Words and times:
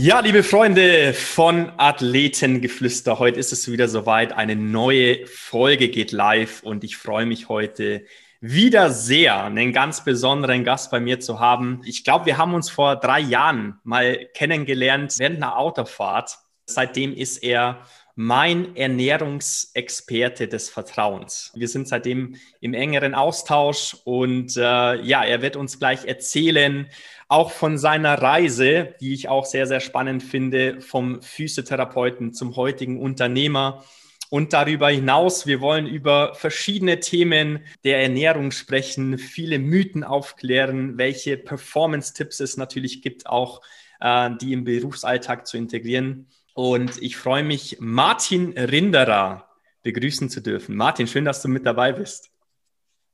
Ja, 0.00 0.20
liebe 0.20 0.44
Freunde 0.44 1.12
von 1.12 1.72
Athletengeflüster, 1.76 3.18
heute 3.18 3.40
ist 3.40 3.52
es 3.52 3.68
wieder 3.68 3.88
soweit. 3.88 4.32
Eine 4.32 4.54
neue 4.54 5.26
Folge 5.26 5.88
geht 5.88 6.12
live 6.12 6.62
und 6.62 6.84
ich 6.84 6.96
freue 6.96 7.26
mich 7.26 7.48
heute 7.48 8.04
wieder 8.40 8.90
sehr, 8.90 9.42
einen 9.42 9.72
ganz 9.72 10.04
besonderen 10.04 10.62
Gast 10.62 10.92
bei 10.92 11.00
mir 11.00 11.18
zu 11.18 11.40
haben. 11.40 11.80
Ich 11.84 12.04
glaube, 12.04 12.26
wir 12.26 12.38
haben 12.38 12.54
uns 12.54 12.70
vor 12.70 12.94
drei 12.94 13.18
Jahren 13.18 13.80
mal 13.82 14.24
kennengelernt 14.34 15.16
während 15.18 15.38
einer 15.38 15.58
Autofahrt. 15.58 16.38
Seitdem 16.66 17.12
ist 17.12 17.38
er 17.38 17.84
mein 18.20 18.74
Ernährungsexperte 18.74 20.48
des 20.48 20.70
Vertrauens. 20.70 21.52
Wir 21.54 21.68
sind 21.68 21.86
seitdem 21.86 22.34
im 22.60 22.74
engeren 22.74 23.14
Austausch 23.14 23.96
und 24.02 24.56
äh, 24.56 24.60
ja, 24.60 25.22
er 25.22 25.40
wird 25.40 25.54
uns 25.54 25.78
gleich 25.78 26.04
erzählen, 26.04 26.88
auch 27.28 27.52
von 27.52 27.78
seiner 27.78 28.20
Reise, 28.20 28.96
die 29.00 29.14
ich 29.14 29.28
auch 29.28 29.44
sehr, 29.44 29.68
sehr 29.68 29.78
spannend 29.78 30.24
finde, 30.24 30.80
vom 30.80 31.22
Physiotherapeuten 31.22 32.34
zum 32.34 32.56
heutigen 32.56 33.00
Unternehmer. 33.00 33.84
Und 34.30 34.52
darüber 34.52 34.88
hinaus, 34.88 35.46
wir 35.46 35.60
wollen 35.60 35.86
über 35.86 36.34
verschiedene 36.34 36.98
Themen 36.98 37.60
der 37.84 38.02
Ernährung 38.02 38.50
sprechen, 38.50 39.16
viele 39.16 39.60
Mythen 39.60 40.02
aufklären, 40.02 40.98
welche 40.98 41.36
Performance-Tipps 41.36 42.40
es 42.40 42.56
natürlich 42.56 43.00
gibt, 43.00 43.28
auch 43.28 43.60
äh, 44.00 44.30
die 44.40 44.54
im 44.54 44.64
Berufsalltag 44.64 45.46
zu 45.46 45.56
integrieren. 45.56 46.26
Und 46.58 47.00
ich 47.00 47.16
freue 47.16 47.44
mich, 47.44 47.76
Martin 47.78 48.58
Rinderer 48.58 49.44
begrüßen 49.84 50.28
zu 50.28 50.40
dürfen. 50.40 50.74
Martin, 50.74 51.06
schön, 51.06 51.24
dass 51.24 51.40
du 51.40 51.46
mit 51.46 51.64
dabei 51.64 51.92
bist. 51.92 52.30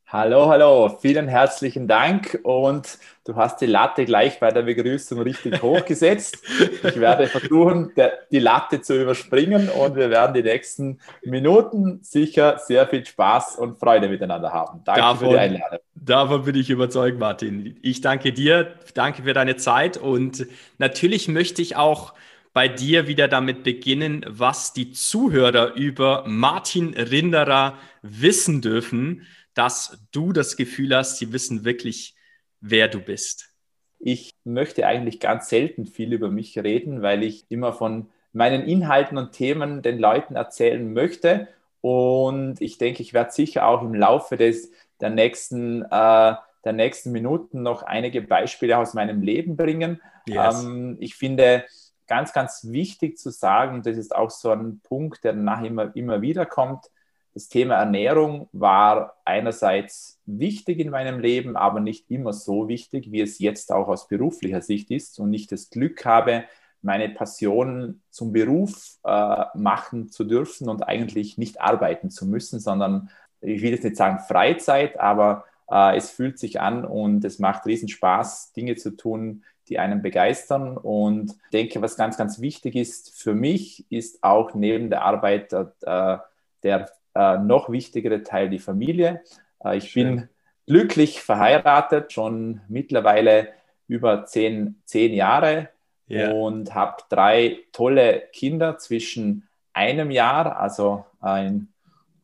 Hallo, 0.07 0.47
hallo, 0.49 0.89
vielen 1.03 1.29
herzlichen 1.29 1.87
Dank 1.87 2.41
und 2.43 2.99
du 3.27 3.37
hast 3.37 3.61
die 3.61 3.67
Latte 3.67 4.07
gleich 4.07 4.41
bei 4.41 4.51
der 4.51 4.63
Begrüßung 4.63 5.21
richtig 5.21 5.61
hochgesetzt. 5.63 6.39
Ich 6.85 6.99
werde 6.99 7.27
versuchen, 7.27 7.93
die 8.31 8.39
Latte 8.39 8.81
zu 8.81 8.99
überspringen 8.99 9.69
und 9.69 9.95
wir 9.95 10.09
werden 10.09 10.33
die 10.33 10.43
nächsten 10.43 11.01
Minuten 11.23 11.99
sicher 12.03 12.57
sehr 12.59 12.87
viel 12.87 13.05
Spaß 13.05 13.57
und 13.57 13.79
Freude 13.79 14.09
miteinander 14.09 14.55
haben. 14.55 14.81
Danke 14.85 15.03
davon, 15.03 15.19
für 15.19 15.33
die 15.35 15.39
Einladung. 15.39 15.81
Davon 15.95 16.45
bin 16.45 16.55
ich 16.55 16.71
überzeugt, 16.71 17.19
Martin. 17.19 17.79
Ich 17.83 18.01
danke 18.01 18.33
dir, 18.33 18.75
danke 18.95 19.25
für 19.25 19.35
deine 19.35 19.57
Zeit 19.57 19.99
und 19.99 20.47
natürlich 20.79 21.29
möchte 21.29 21.61
ich 21.61 21.77
auch 21.77 22.15
bei 22.55 22.69
dir 22.69 23.07
wieder 23.07 23.29
damit 23.29 23.63
beginnen, 23.63 24.25
was 24.27 24.73
die 24.73 24.93
Zuhörer 24.93 25.75
über 25.75 26.25
Martin 26.27 26.95
Rinderer 26.95 27.77
wissen 28.01 28.63
dürfen 28.63 29.27
dass 29.55 29.99
du 30.13 30.33
das 30.33 30.57
Gefühl 30.57 30.95
hast, 30.95 31.19
sie 31.19 31.33
wissen 31.33 31.65
wirklich, 31.65 32.15
wer 32.61 32.89
du 32.89 33.01
bist? 33.01 33.51
Ich 33.99 34.35
möchte 34.45 34.87
eigentlich 34.87 35.21
ganz 35.21 35.49
selten 35.49 35.87
viel 35.87 36.13
über 36.13 36.31
mich 36.31 36.59
reden, 36.59 37.01
weil 37.01 37.23
ich 37.23 37.47
immer 37.49 37.73
von 37.73 38.11
meinen 38.33 38.65
Inhalten 38.65 39.17
und 39.17 39.33
Themen 39.33 39.81
den 39.81 39.99
Leuten 39.99 40.35
erzählen 40.35 40.93
möchte. 40.93 41.49
Und 41.81 42.61
ich 42.61 42.79
denke, 42.79 43.03
ich 43.03 43.15
werde 43.15 43.31
sicher 43.31 43.67
auch 43.67 43.83
im 43.83 43.95
Laufe 43.95 44.37
des, 44.37 44.73
der, 45.01 45.11
nächsten, 45.11 45.83
äh, 45.83 46.35
der 46.65 46.73
nächsten 46.73 47.13
Minuten 47.13 47.63
noch 47.63 47.83
einige 47.83 48.21
Beispiele 48.21 48.77
aus 48.77 48.93
meinem 48.95 49.23
Leben 49.23 49.57
bringen. 49.57 50.03
Yes. 50.27 50.65
Ähm, 50.65 50.97
ich 51.01 51.15
finde 51.15 51.65
ganz, 52.07 52.33
ganz 52.33 52.67
wichtig 52.71 53.19
zu 53.19 53.31
sagen, 53.31 53.83
das 53.83 53.97
ist 53.97 54.15
auch 54.15 54.31
so 54.31 54.51
ein 54.51 54.81
Punkt, 54.81 55.25
der 55.25 55.33
nachher 55.33 55.67
immer, 55.67 55.97
immer 55.97 56.23
wieder 56.23 56.47
kommt, 56.47 56.91
das 57.35 57.49
Thema 57.49 57.75
Ernährung 57.75 58.49
war 58.53 59.17
einerseits 59.25 60.21
wichtig 60.25 60.79
in 60.79 60.91
meinem 60.91 61.19
Leben, 61.19 61.57
aber 61.57 61.81
nicht 61.81 62.09
immer 62.09 62.33
so 62.33 62.69
wichtig, 62.69 63.11
wie 63.11 63.21
es 63.21 63.41
jetzt 63.41 63.73
auch 63.73 63.89
aus 63.89 64.07
beruflicher 64.07 64.63
Sicht 64.63 64.93
ist. 64.93 65.19
Und 65.19 65.35
ich 65.35 65.49
das 65.49 65.69
Glück 65.69 66.05
habe, 66.05 66.45
meine 66.81 67.09
Passion 67.09 68.03
zum 68.11 68.33
Beruf 68.33 68.99
äh, 69.05 69.45
machen 69.55 70.11
zu 70.11 70.23
dürfen 70.23 70.69
und 70.69 70.87
eigentlich 70.87 71.37
nicht 71.37 71.61
arbeiten 71.61 72.09
zu 72.09 72.25
müssen, 72.25 72.61
sondern 72.61 73.11
ich 73.41 73.63
will 73.63 73.73
jetzt 73.73 73.85
nicht 73.85 73.97
sagen 73.97 74.21
Freizeit, 74.21 75.01
aber 75.01 75.45
es 75.67 76.11
fühlt 76.11 76.39
sich 76.39 76.61
an 76.61 76.85
und 76.85 77.25
es 77.25 77.39
macht 77.39 77.67
riesen 77.67 77.89
Spaß, 77.89 78.53
Dinge 78.53 78.77
zu 78.77 78.91
tun, 78.97 79.45
die 79.69 79.79
einen 79.79 80.03
begeistern. 80.03 80.77
Und 80.77 81.33
ich 81.33 81.51
denke, 81.53 81.83
was 81.83 81.97
ganz, 81.97 82.17
ganz 82.17 82.41
wichtig 82.41 82.77
ist 82.77 83.19
für 83.19 83.35
mich, 83.35 83.87
ist 83.91 84.23
auch 84.23 84.55
neben 84.55 84.91
der 84.91 85.03
Arbeit 85.03 85.53
äh, 85.53 86.19
der 86.63 86.91
äh, 87.15 87.39
noch 87.39 87.71
wichtigere 87.71 88.23
Teil 88.23 88.51
die 88.51 88.59
Familie. 88.59 89.23
Äh, 89.65 89.79
ich 89.79 89.91
Schön. 89.91 90.17
bin 90.17 90.29
glücklich 90.67 91.21
verheiratet, 91.21 92.13
schon 92.13 92.61
mittlerweile 92.69 93.49
über 93.87 94.25
zehn, 94.25 94.81
zehn 94.85 95.13
Jahre 95.13 95.69
yeah. 96.09 96.33
und 96.33 96.75
habe 96.75 97.03
drei 97.09 97.59
tolle 97.73 98.23
Kinder 98.33 98.79
zwischen 98.79 99.47
einem 99.73 100.11
Jahr, 100.11 100.59
also 100.59 101.05
ein 101.21 101.69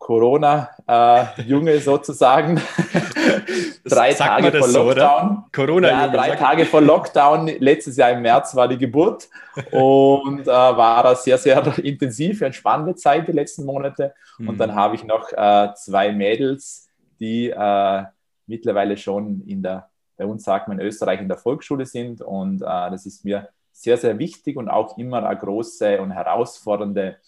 Corona-Junge 0.00 1.72
äh, 1.72 1.78
sozusagen. 1.78 2.60
drei 3.84 4.14
Tage 4.14 4.50
vor 4.50 4.68
Lockdown. 4.68 5.28
So, 5.36 5.44
Corona 5.52 5.88
ja, 5.88 6.08
drei 6.08 6.30
Tage 6.36 6.64
vor 6.64 6.80
Lockdown. 6.80 7.46
Letztes 7.58 7.98
Jahr 7.98 8.10
im 8.12 8.22
März 8.22 8.56
war 8.56 8.66
die 8.66 8.78
Geburt 8.78 9.28
und 9.70 10.40
äh, 10.40 10.46
war 10.46 11.04
eine 11.04 11.16
sehr, 11.16 11.36
sehr 11.36 11.78
intensive 11.78 12.46
und 12.46 12.54
spannende 12.54 12.94
Zeit 12.96 13.28
die 13.28 13.32
letzten 13.32 13.66
Monate. 13.66 14.14
Mhm. 14.38 14.48
Und 14.48 14.58
dann 14.58 14.74
habe 14.74 14.94
ich 14.94 15.04
noch 15.04 15.30
äh, 15.32 15.68
zwei 15.76 16.12
Mädels, 16.12 16.88
die 17.20 17.50
äh, 17.50 18.02
mittlerweile 18.46 18.96
schon 18.96 19.42
in 19.46 19.62
der, 19.62 19.90
bei 20.16 20.24
uns 20.24 20.44
sagt 20.44 20.66
man 20.66 20.80
in 20.80 20.86
Österreich 20.86 21.20
in 21.20 21.28
der 21.28 21.36
Volksschule 21.36 21.84
sind. 21.84 22.22
Und 22.22 22.62
äh, 22.62 22.90
das 22.90 23.04
ist 23.04 23.22
mir 23.22 23.50
sehr, 23.70 23.98
sehr 23.98 24.18
wichtig 24.18 24.56
und 24.56 24.70
auch 24.70 24.96
immer 24.96 25.22
eine 25.22 25.38
große 25.38 26.00
und 26.00 26.10
herausfordernde 26.10 27.18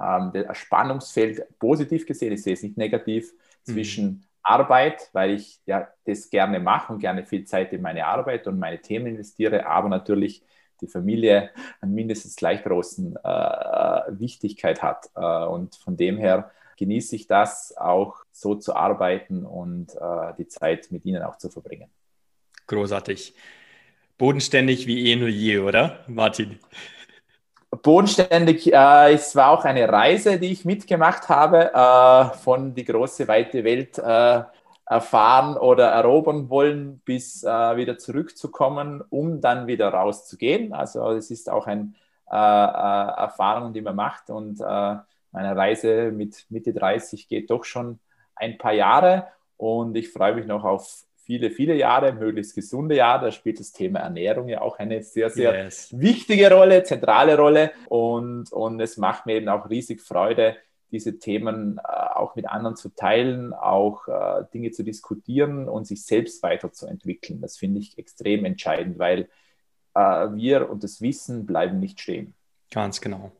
ähm, 0.00 0.32
Spannungsfeld 0.52 1.58
positiv 1.58 2.06
gesehen, 2.06 2.32
ich 2.32 2.42
sehe 2.42 2.54
es 2.54 2.62
nicht 2.62 2.76
negativ, 2.76 3.32
mhm. 3.32 3.72
zwischen 3.72 4.26
Arbeit, 4.42 5.10
weil 5.12 5.32
ich 5.32 5.60
ja 5.66 5.88
das 6.04 6.30
gerne 6.30 6.60
mache 6.60 6.92
und 6.92 7.00
gerne 7.00 7.24
viel 7.24 7.44
Zeit 7.44 7.72
in 7.72 7.82
meine 7.82 8.06
Arbeit 8.06 8.46
und 8.46 8.58
meine 8.58 8.80
Themen 8.80 9.06
investiere, 9.06 9.66
aber 9.66 9.88
natürlich 9.88 10.42
die 10.80 10.86
Familie 10.86 11.50
an 11.80 11.92
mindestens 11.92 12.36
gleich 12.36 12.62
großen 12.62 13.16
äh, 13.16 13.20
Wichtigkeit 14.10 14.82
hat. 14.82 15.10
Äh, 15.14 15.46
und 15.46 15.76
von 15.76 15.96
dem 15.96 16.18
her 16.18 16.50
genieße 16.76 17.16
ich 17.16 17.26
das 17.26 17.76
auch 17.76 18.24
so 18.30 18.54
zu 18.54 18.76
arbeiten 18.76 19.44
und 19.44 19.94
äh, 19.94 20.34
die 20.38 20.46
Zeit 20.46 20.88
mit 20.90 21.04
ihnen 21.04 21.22
auch 21.22 21.38
zu 21.38 21.48
verbringen. 21.48 21.90
Großartig. 22.66 23.34
Bodenständig 24.18 24.86
wie 24.86 25.10
eh 25.10 25.16
nur 25.16 25.28
je, 25.28 25.58
oder, 25.58 26.04
Martin? 26.06 26.58
Bodenständig. 27.82 28.72
Äh, 28.72 29.14
es 29.14 29.34
war 29.36 29.50
auch 29.50 29.64
eine 29.64 29.88
Reise, 29.88 30.38
die 30.38 30.52
ich 30.52 30.64
mitgemacht 30.64 31.28
habe, 31.28 31.72
äh, 31.72 32.36
von 32.38 32.74
die 32.74 32.84
große, 32.84 33.28
weite 33.28 33.64
Welt 33.64 33.98
äh, 33.98 34.42
erfahren 34.86 35.56
oder 35.56 35.88
erobern 35.88 36.48
wollen, 36.48 37.00
bis 37.04 37.42
äh, 37.42 37.76
wieder 37.76 37.98
zurückzukommen, 37.98 39.02
um 39.10 39.40
dann 39.40 39.66
wieder 39.66 39.88
rauszugehen. 39.88 40.72
Also 40.72 41.10
es 41.10 41.30
ist 41.30 41.50
auch 41.50 41.66
eine 41.66 41.92
äh, 42.30 42.36
äh, 42.36 43.20
Erfahrung, 43.20 43.72
die 43.72 43.80
man 43.80 43.96
macht. 43.96 44.30
Und 44.30 44.60
meine 44.60 45.54
Reise 45.54 46.12
mit 46.12 46.46
Mitte 46.48 46.72
30 46.72 47.28
geht 47.28 47.50
doch 47.50 47.64
schon 47.64 47.98
ein 48.34 48.58
paar 48.58 48.72
Jahre. 48.72 49.26
Und 49.56 49.96
ich 49.96 50.12
freue 50.12 50.34
mich 50.34 50.46
noch 50.46 50.64
auf 50.64 51.05
viele, 51.26 51.50
viele 51.50 51.74
Jahre, 51.74 52.12
möglichst 52.12 52.54
gesunde 52.54 52.94
Jahre. 52.94 53.26
Da 53.26 53.32
spielt 53.32 53.58
das 53.58 53.72
Thema 53.72 53.98
Ernährung 53.98 54.48
ja 54.48 54.60
auch 54.60 54.78
eine 54.78 55.02
sehr, 55.02 55.28
sehr 55.28 55.64
yes. 55.64 55.88
wichtige 55.92 56.50
Rolle, 56.50 56.84
zentrale 56.84 57.36
Rolle. 57.36 57.72
Und, 57.88 58.52
und 58.52 58.80
es 58.80 58.96
macht 58.96 59.26
mir 59.26 59.34
eben 59.34 59.48
auch 59.48 59.68
riesig 59.68 60.00
Freude, 60.00 60.56
diese 60.92 61.18
Themen 61.18 61.78
äh, 61.78 61.82
auch 62.14 62.36
mit 62.36 62.48
anderen 62.48 62.76
zu 62.76 62.90
teilen, 62.90 63.52
auch 63.52 64.06
äh, 64.06 64.44
Dinge 64.54 64.70
zu 64.70 64.84
diskutieren 64.84 65.68
und 65.68 65.86
sich 65.86 66.04
selbst 66.04 66.42
weiterzuentwickeln. 66.44 67.40
Das 67.40 67.58
finde 67.58 67.80
ich 67.80 67.98
extrem 67.98 68.44
entscheidend, 68.44 68.98
weil 69.00 69.28
äh, 69.94 69.98
wir 69.98 70.70
und 70.70 70.84
das 70.84 71.00
Wissen 71.00 71.44
bleiben 71.44 71.80
nicht 71.80 72.00
stehen. 72.00 72.34
Ganz 72.70 73.00
genau. 73.00 73.32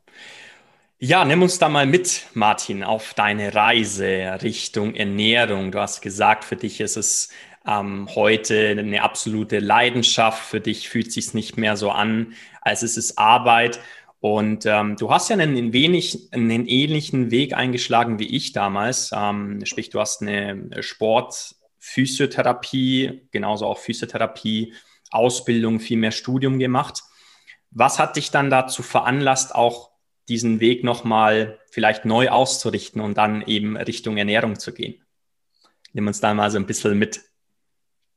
Ja, 0.99 1.27
nimm 1.27 1.43
uns 1.43 1.59
da 1.59 1.69
mal 1.69 1.85
mit, 1.85 2.27
Martin, 2.32 2.82
auf 2.82 3.12
deine 3.12 3.55
Reise 3.55 4.39
Richtung 4.43 4.94
Ernährung. 4.94 5.71
Du 5.71 5.79
hast 5.79 6.00
gesagt, 6.00 6.43
für 6.43 6.56
dich 6.56 6.81
ist 6.81 6.97
es 6.97 7.29
ähm, 7.67 8.09
heute 8.15 8.77
eine 8.79 9.03
absolute 9.03 9.59
Leidenschaft. 9.59 10.45
Für 10.45 10.61
dich 10.61 10.89
fühlt 10.89 11.13
sich 11.13 11.35
nicht 11.35 11.57
mehr 11.57 11.77
so 11.77 11.91
an, 11.91 12.35
als 12.61 12.83
es 12.83 12.97
ist 12.97 13.19
Arbeit. 13.19 13.81
Und 14.21 14.67
ähm, 14.67 14.97
du 14.97 15.11
hast 15.11 15.29
ja 15.29 15.37
einen, 15.37 15.73
wenig, 15.73 16.29
einen 16.33 16.67
ähnlichen 16.67 17.31
Weg 17.31 17.55
eingeschlagen 17.55 18.19
wie 18.19 18.35
ich 18.35 18.53
damals. 18.53 19.11
Ähm, 19.15 19.65
sprich, 19.65 19.91
du 19.91 20.01
hast 20.01 20.23
eine 20.23 20.71
Sportphysiotherapie, 20.81 23.29
genauso 23.31 23.67
auch 23.67 23.79
Physiotherapie, 23.79 24.73
Ausbildung, 25.11 25.81
viel 25.81 25.99
mehr 25.99 26.13
Studium 26.13 26.59
gemacht. 26.59 27.03
Was 27.71 27.99
hat 27.99 28.17
dich 28.17 28.31
dann 28.31 28.51
dazu 28.51 28.83
veranlasst, 28.83 29.55
auch 29.55 29.91
diesen 30.29 30.61
Weg 30.61 30.83
nochmal 30.83 31.61
vielleicht 31.71 32.05
neu 32.05 32.31
auszurichten 32.31 33.01
und 33.01 33.17
dann 33.17 33.43
eben 33.43 33.77
Richtung 33.77 34.17
Ernährung 34.17 34.59
zu 34.59 34.73
gehen? 34.73 35.03
Nimm 35.93 36.07
uns 36.07 36.21
da 36.21 36.35
mal 36.35 36.51
so 36.51 36.59
ein 36.59 36.67
bisschen 36.67 36.99
mit. 36.99 37.21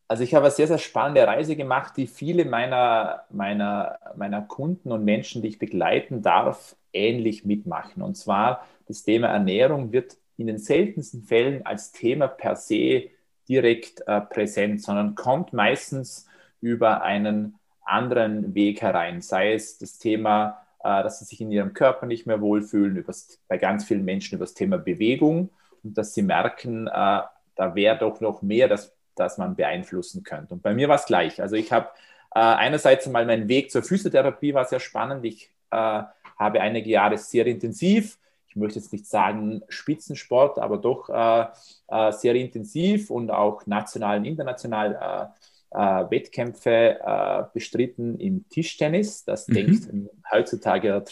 Also 0.10 0.24
ich 0.24 0.34
habe 0.34 0.46
eine 0.46 0.56
sehr, 0.56 0.68
sehr 0.68 0.80
spannende 0.80 1.26
Reise 1.28 1.56
gemacht, 1.56 1.94
die 1.96 2.08
viele 2.08 2.44
meiner, 2.44 3.26
meiner, 3.30 4.00
meiner 4.16 4.42
Kunden 4.42 4.92
und 4.92 5.06
Menschen, 5.06 5.44
die 5.44 5.50
ich 5.50 5.60
begleiten 5.60 6.24
darf, 6.24 6.76
ähnlich 6.94 7.46
mitmachen. 7.46 8.02
Und 8.02 8.16
zwar 8.16 8.66
das 8.88 9.04
Thema 9.04 9.28
Ernährung 9.28 9.92
wird 9.92 10.18
in 10.36 10.48
den 10.48 10.58
seltensten 10.58 11.22
Fällen 11.22 11.64
als 11.64 11.92
Thema 11.92 12.28
per 12.28 12.56
se 12.56 13.12
direkt 13.48 14.02
äh, 14.08 14.20
präsent, 14.22 14.82
sondern 14.82 15.14
kommt 15.14 15.54
meistens 15.54 16.28
über 16.60 17.04
einen 17.04 17.60
anderen 17.84 18.56
Weg 18.56 18.82
herein, 18.82 19.22
sei 19.22 19.54
es 19.54 19.78
das 19.78 20.00
Thema, 20.00 20.66
äh, 20.84 21.04
dass 21.04 21.20
sie 21.20 21.26
sich 21.26 21.42
in 21.42 21.52
ihrem 21.52 21.74
Körper 21.74 22.08
nicht 22.08 22.26
mehr 22.26 22.42
wohlfühlen, 22.42 22.98
übers, 22.98 23.40
bei 23.48 23.60
ganz 23.60 23.86
vielen 23.86 24.06
Menschen 24.06 24.38
über 24.38 24.46
das 24.46 24.56
Thema 24.56 24.80
Bewegung 24.80 25.52
und 25.84 26.00
dass 26.00 26.16
sie 26.16 26.24
merken, 26.24 26.88
äh, 26.88 27.22
da 27.56 27.76
wäre 27.76 28.00
doch 28.00 28.22
noch 28.22 28.42
mehr, 28.42 28.68
das 28.68 28.99
das 29.16 29.38
man 29.38 29.56
beeinflussen 29.56 30.24
könnte. 30.24 30.54
Und 30.54 30.64
bei 30.64 30.74
mir 30.74 30.88
war 30.88 30.96
es 30.96 31.06
gleich. 31.06 31.42
Also 31.42 31.56
ich 31.56 31.72
habe 31.72 31.90
äh, 32.34 32.40
einerseits 32.40 33.08
mal 33.08 33.26
meinen 33.26 33.48
Weg 33.48 33.72
zur 33.72 33.84
Physiotherapie 33.84 34.54
war 34.54 34.66
sehr 34.66 34.80
spannend. 34.80 35.26
Ich 35.26 35.52
äh, 35.72 36.04
habe 36.38 36.62
einige 36.62 36.90
Jahre 36.90 37.18
sehr 37.18 37.46
intensiv, 37.48 38.18
ich 38.48 38.56
möchte 38.56 38.80
jetzt 38.80 38.92
nicht 38.92 39.06
sagen 39.06 39.62
Spitzensport, 39.70 40.58
aber 40.58 40.78
doch 40.78 41.10
äh, 41.10 41.46
äh 41.88 42.12
sehr 42.12 42.34
intensiv 42.36 43.12
und 43.12 43.30
auch 43.30 43.66
national 43.68 44.18
und 44.18 44.26
international 44.26 45.32
äh, 45.72 45.78
äh, 45.78 46.10
Wettkämpfe 46.10 47.50
bestritten 47.54 48.20
im 48.20 48.50
Tischtennis. 48.50 49.24
Das 49.24 49.48
mhm. 49.48 49.54
denkt 49.54 49.90
heutzutage 50.32 51.04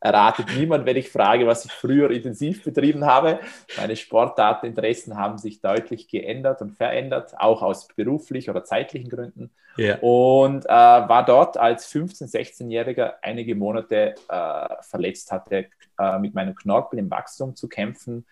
erratet 0.00 0.46
niemand, 0.56 0.86
wenn 0.86 0.96
ich 0.96 1.10
frage, 1.10 1.46
was 1.46 1.64
ich 1.64 1.72
früher 1.72 2.10
intensiv 2.10 2.64
betrieben 2.64 3.04
habe. 3.04 3.40
Meine 3.76 3.96
Sportarteninteressen 3.96 5.16
haben 5.16 5.38
sich 5.38 5.60
deutlich 5.60 6.08
geändert 6.08 6.62
und 6.62 6.72
verändert, 6.72 7.34
auch 7.38 7.62
aus 7.62 7.88
beruflich 7.88 8.50
oder 8.50 8.64
zeitlichen 8.64 9.08
Gründen. 9.08 9.50
Yeah. 9.78 9.98
Und 10.00 10.64
äh, 10.64 10.68
war 10.68 11.24
dort 11.24 11.56
als 11.56 11.92
15-, 11.92 12.30
16-Jähriger 12.30 13.14
einige 13.20 13.54
Monate 13.54 14.14
äh, 14.28 14.68
verletzt, 14.82 15.32
hatte 15.32 15.66
äh, 15.98 16.18
mit 16.18 16.34
meinem 16.34 16.54
Knorpel 16.54 16.98
im 16.98 17.10
Wachstum 17.10 17.54
zu 17.54 17.68
kämpfen 17.68 18.24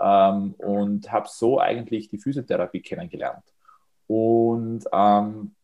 ähm, 0.00 0.54
und 0.58 1.12
habe 1.12 1.28
so 1.30 1.60
eigentlich 1.60 2.08
die 2.08 2.18
Physiotherapie 2.18 2.80
kennengelernt. 2.80 3.44
Und 4.06 4.84
ähm, 4.92 5.54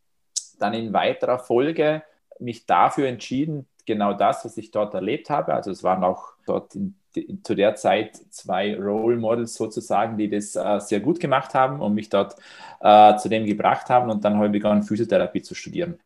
dann 0.59 0.75
in 0.75 0.93
weiterer 0.93 1.39
Folge 1.39 2.03
mich 2.39 2.67
dafür 2.67 3.09
entschieden, 3.09 3.67
genau 3.87 4.13
das, 4.13 4.45
was 4.45 4.57
ich 4.57 4.71
dort 4.71 4.95
erlebt 4.95 5.31
habe. 5.31 5.55
Also 5.55 5.71
es 5.71 5.83
waren 5.83 6.05
auch 6.05 6.35
dort 6.47 6.75
in, 6.75 6.95
in, 7.15 7.43
zu 7.45 7.55
der 7.55 7.75
Zeit 7.75 8.17
zwei 8.31 8.77
Role 8.77 9.17
Models 9.17 9.55
sozusagen, 9.55 10.17
die 10.19 10.29
das 10.29 10.57
äh, 10.57 10.81
sehr 10.81 11.01
gut 11.01 11.21
gemacht 11.21 11.55
haben 11.55 11.81
und 11.81 11.95
mich 11.95 12.09
dort 12.09 12.37
äh, 12.81 13.17
zu 13.17 13.29
dem 13.29 13.47
gebracht 13.47 13.89
haben. 13.89 14.11
Und 14.11 14.25
dann 14.25 14.37
habe 14.37 14.47
ich 14.47 14.53
begonnen, 14.53 14.83
Physiotherapie 14.83 15.43
zu 15.43 15.55
studieren. 15.55 15.99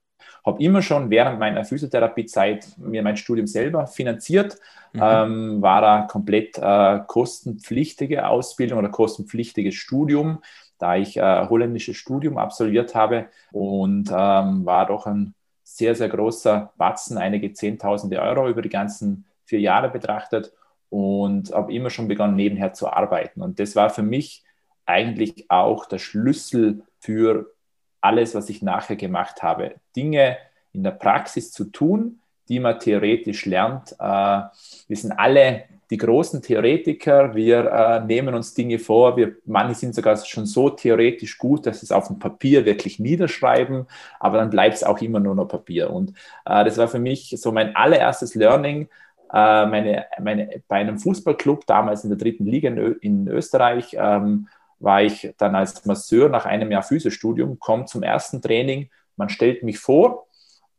Habe 0.44 0.62
immer 0.62 0.82
schon 0.82 1.10
während 1.10 1.38
meiner 1.38 1.64
Physiotherapiezeit 1.64 2.66
mir 2.78 3.02
mein 3.02 3.16
Studium 3.16 3.46
selber 3.46 3.86
finanziert, 3.86 4.58
mhm. 4.92 5.00
ähm, 5.02 5.62
war 5.62 5.80
da 5.80 6.02
komplett 6.02 6.58
äh, 6.58 7.00
kostenpflichtige 7.06 8.26
Ausbildung 8.26 8.78
oder 8.78 8.88
kostenpflichtiges 8.88 9.74
Studium, 9.74 10.40
da 10.78 10.96
ich 10.96 11.16
äh, 11.16 11.48
holländisches 11.48 11.96
Studium 11.96 12.38
absolviert 12.38 12.94
habe 12.94 13.26
und 13.52 14.08
ähm, 14.10 14.64
war 14.64 14.86
doch 14.86 15.06
ein 15.06 15.34
sehr, 15.78 15.94
sehr 15.94 16.08
großer 16.08 16.72
Batzen, 16.76 17.18
einige 17.18 17.52
Zehntausende 17.52 18.20
Euro 18.20 18.48
über 18.48 18.62
die 18.62 18.68
ganzen 18.68 19.26
vier 19.44 19.60
Jahre 19.60 19.88
betrachtet 19.88 20.52
und 20.90 21.52
habe 21.52 21.72
immer 21.72 21.88
schon 21.88 22.08
begonnen, 22.08 22.34
nebenher 22.34 22.72
zu 22.72 22.92
arbeiten. 22.92 23.42
Und 23.42 23.60
das 23.60 23.76
war 23.76 23.88
für 23.88 24.02
mich 24.02 24.42
eigentlich 24.86 25.48
auch 25.50 25.86
der 25.86 25.98
Schlüssel 25.98 26.82
für 26.98 27.54
alles, 28.00 28.34
was 28.34 28.48
ich 28.50 28.60
nachher 28.60 28.96
gemacht 28.96 29.44
habe. 29.44 29.76
Dinge 29.94 30.36
in 30.72 30.82
der 30.82 30.90
Praxis 30.90 31.52
zu 31.52 31.66
tun, 31.66 32.20
die 32.48 32.58
man 32.58 32.80
theoretisch 32.80 33.46
lernt. 33.46 33.92
Äh, 33.92 34.42
wir 34.88 34.96
sind 34.96 35.12
alle 35.12 35.64
die 35.90 35.96
großen 35.96 36.42
Theoretiker, 36.42 37.34
wir 37.34 37.64
äh, 37.64 38.04
nehmen 38.04 38.34
uns 38.34 38.52
Dinge 38.52 38.78
vor, 38.78 39.16
wir, 39.16 39.36
manche 39.46 39.74
sind 39.74 39.94
sogar 39.94 40.16
schon 40.18 40.44
so 40.44 40.68
theoretisch 40.68 41.38
gut, 41.38 41.66
dass 41.66 41.80
sie 41.80 41.86
es 41.86 41.92
auf 41.92 42.08
dem 42.08 42.18
Papier 42.18 42.66
wirklich 42.66 42.98
niederschreiben, 42.98 43.86
aber 44.20 44.38
dann 44.38 44.50
bleibt 44.50 44.76
es 44.76 44.84
auch 44.84 45.00
immer 45.00 45.18
nur 45.18 45.34
noch 45.34 45.48
Papier. 45.48 45.90
Und 45.90 46.10
äh, 46.44 46.64
das 46.64 46.76
war 46.76 46.88
für 46.88 46.98
mich 46.98 47.34
so 47.38 47.52
mein 47.52 47.74
allererstes 47.74 48.34
Learning, 48.34 48.88
äh, 49.32 49.66
meine, 49.66 50.06
meine, 50.20 50.62
bei 50.68 50.76
einem 50.76 50.98
Fußballclub, 50.98 51.66
damals 51.66 52.04
in 52.04 52.10
der 52.10 52.18
dritten 52.18 52.44
Liga 52.44 52.68
in, 52.68 52.78
Ö 52.78 52.94
in 53.00 53.26
Österreich, 53.28 53.96
ähm, 53.98 54.48
war 54.80 55.02
ich 55.02 55.34
dann 55.38 55.54
als 55.54 55.86
Masseur 55.86 56.28
nach 56.28 56.44
einem 56.44 56.70
Jahr 56.70 56.82
Physiostudium, 56.82 57.58
komme 57.58 57.86
zum 57.86 58.02
ersten 58.02 58.42
Training, 58.42 58.90
man 59.16 59.30
stellt 59.30 59.62
mich 59.62 59.78
vor 59.78 60.26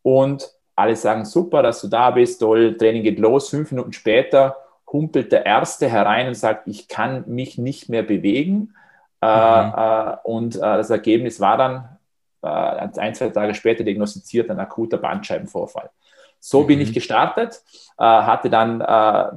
und 0.03 0.53
alle 0.75 0.95
sagen, 0.95 1.25
super, 1.25 1.63
dass 1.63 1.81
du 1.81 1.87
da 1.87 2.11
bist, 2.11 2.39
toll, 2.39 2.77
Training 2.77 3.03
geht 3.03 3.19
los, 3.19 3.49
fünf 3.49 3.71
Minuten 3.71 3.91
später 3.91 4.55
humpelt 4.91 5.31
der 5.31 5.45
Erste 5.45 5.89
herein 5.89 6.27
und 6.27 6.35
sagt, 6.35 6.67
ich 6.67 6.87
kann 6.87 7.23
mich 7.27 7.57
nicht 7.57 7.89
mehr 7.89 8.03
bewegen. 8.03 8.73
Äh, 9.21 9.27
mhm. 9.27 9.73
Äh, 9.75 10.15
und 10.23 10.55
äh, 10.55 10.59
das 10.59 10.89
Ergebnis 10.89 11.39
war 11.39 11.57
dann 11.57 11.89
ein, 12.41 13.13
zwei 13.15 13.27
Tage 13.31 13.53
später 13.53 13.83
diagnostiziert 13.83 14.49
ein 14.49 14.61
akuter 14.61 14.97
Bandscheibenvorfall. 14.97 15.89
So 16.39 16.61
mhm. 16.61 16.67
bin 16.67 16.79
ich 16.79 16.93
gestartet, 16.93 17.61
hatte 17.97 18.49
dann 18.49 18.77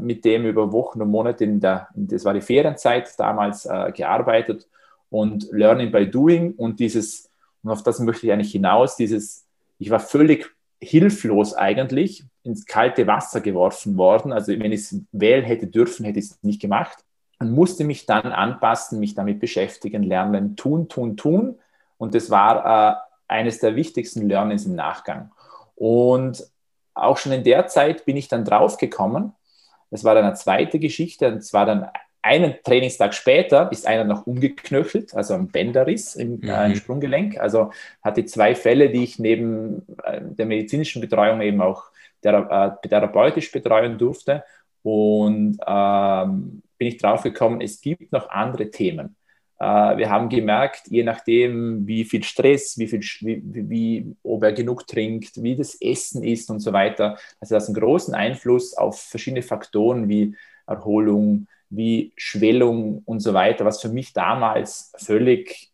mit 0.00 0.25
dem 0.25 0.47
über 0.47 0.71
Wochen 0.71 1.03
und 1.03 1.11
Monate 1.11 1.43
in 1.43 1.59
der, 1.59 1.88
das 1.95 2.25
war 2.25 2.33
die 2.33 2.41
Ferienzeit 2.41 3.12
damals, 3.19 3.69
gearbeitet 3.95 4.69
und 5.11 5.49
Learning 5.50 5.91
by 5.91 6.09
Doing 6.09 6.53
und 6.53 6.79
dieses, 6.79 7.29
und 7.65 7.73
auf 7.73 7.83
das 7.83 7.99
möchte 7.99 8.26
ich 8.26 8.33
eigentlich 8.33 8.53
hinaus, 8.53 8.95
dieses, 8.95 9.49
ich 9.81 9.91
war 9.91 9.99
völlig 9.99 10.55
hilflos 10.81 11.53
eigentlich 11.55 12.25
ins 12.45 12.67
kalte 12.67 13.07
Wasser 13.07 13.41
geworfen 13.41 13.97
worden. 13.97 14.33
Also 14.33 14.53
wenn 14.53 14.73
ich 14.73 14.81
es 14.81 15.01
wählen 15.13 15.45
hätte 15.45 15.67
dürfen, 15.67 16.05
hätte 16.05 16.19
ich 16.19 16.27
es 16.27 16.43
nicht 16.43 16.61
gemacht. 16.61 16.99
Und 17.39 17.53
musste 17.53 17.85
mich 17.85 18.07
dann 18.07 18.33
anpassen, 18.33 19.01
mich 19.01 19.15
damit 19.15 19.41
beschäftigen, 19.41 20.03
lernen, 20.03 20.57
tun, 20.57 20.89
tun, 20.89 21.17
tun. 21.17 21.59
Und 21.99 22.15
das 22.15 22.31
war 22.31 23.01
äh, 23.29 23.33
eines 23.33 23.59
der 23.59 23.75
wichtigsten 23.75 24.29
Learnings 24.29 24.67
im 24.67 24.75
Nachgang. 24.75 25.33
Und 25.75 26.45
auch 26.95 27.17
schon 27.17 27.33
in 27.33 27.45
der 27.45 27.67
Zeit 27.67 28.05
bin 28.05 28.17
ich 28.17 28.29
dann 28.29 28.45
draufgekommen. 28.45 29.33
Das 29.91 30.05
war 30.05 30.15
dann 30.15 30.25
eine 30.25 30.35
zweite 30.35 30.79
Geschichte. 30.79 31.29
Und 31.29 31.43
zwar 31.43 31.67
dann 31.67 31.89
einen 32.23 32.55
Trainingstag 32.65 33.15
später 33.15 33.71
ist 33.73 33.87
einer 33.87 34.05
noch 34.05 34.27
umgeknöchelt, 34.27 35.15
also 35.15 35.35
ein 35.35 35.49
Bänderriss 35.49 36.15
im, 36.15 36.37
mhm. 36.37 36.49
äh, 36.49 36.67
im 36.67 36.77
Sprunggelenk. 36.77 37.39
Also 37.39 37.73
hatte 38.03 38.25
zwei 38.25 38.55
Fälle, 38.55 38.91
die 38.91 39.03
ich 39.03 39.19
neben 39.19 39.85
äh, 40.05 40.21
der 40.23 40.47
medizinischen 40.47 41.01
Betreuung 41.01 41.41
eben 41.41 41.61
auch 41.61 41.92
äh, 42.25 42.88
therapeutisch 42.88 43.50
betreuen 43.50 43.99
durfte. 43.99 44.45
Und 44.83 45.59
ähm, 45.67 46.62
bin 46.79 46.88
ich 46.88 46.99
drauf 46.99 47.23
gekommen, 47.23 47.61
es 47.61 47.81
gibt 47.81 48.11
noch 48.12 48.29
andere 48.31 48.71
Themen. 48.71 49.17
Äh, 49.61 49.97
wir 49.97 50.11
haben 50.11 50.29
gemerkt, 50.29 50.88
je 50.88 51.05
nachdem, 51.05 51.87
wie 51.87 52.05
viel 52.05 52.25
Stress, 52.25 52.76
wie 52.79 52.88
viel, 52.88 53.00
wie, 53.00 53.71
wie, 53.71 54.17
ob 54.25 54.43
er 54.43 54.52
genug 54.52 54.88
trinkt, 54.88 55.41
wie 55.41 55.55
das 55.55 55.81
Essen 55.81 56.25
ist 56.25 56.50
und 56.50 56.59
so 56.59 56.73
weiter, 56.73 57.17
also 57.38 57.55
das 57.55 57.67
einen 57.67 57.76
großen 57.76 58.14
Einfluss 58.14 58.76
auf 58.76 59.00
verschiedene 59.00 59.43
Faktoren 59.43 60.09
wie 60.09 60.35
Erholung, 60.67 61.47
wie 61.71 62.12
Schwellung 62.17 63.02
und 63.05 63.21
so 63.21 63.35
weiter, 63.35 63.64
was 63.64 63.81
für 63.81 63.88
mich 63.88 64.12
damals 64.12 64.93
völlig 64.99 65.71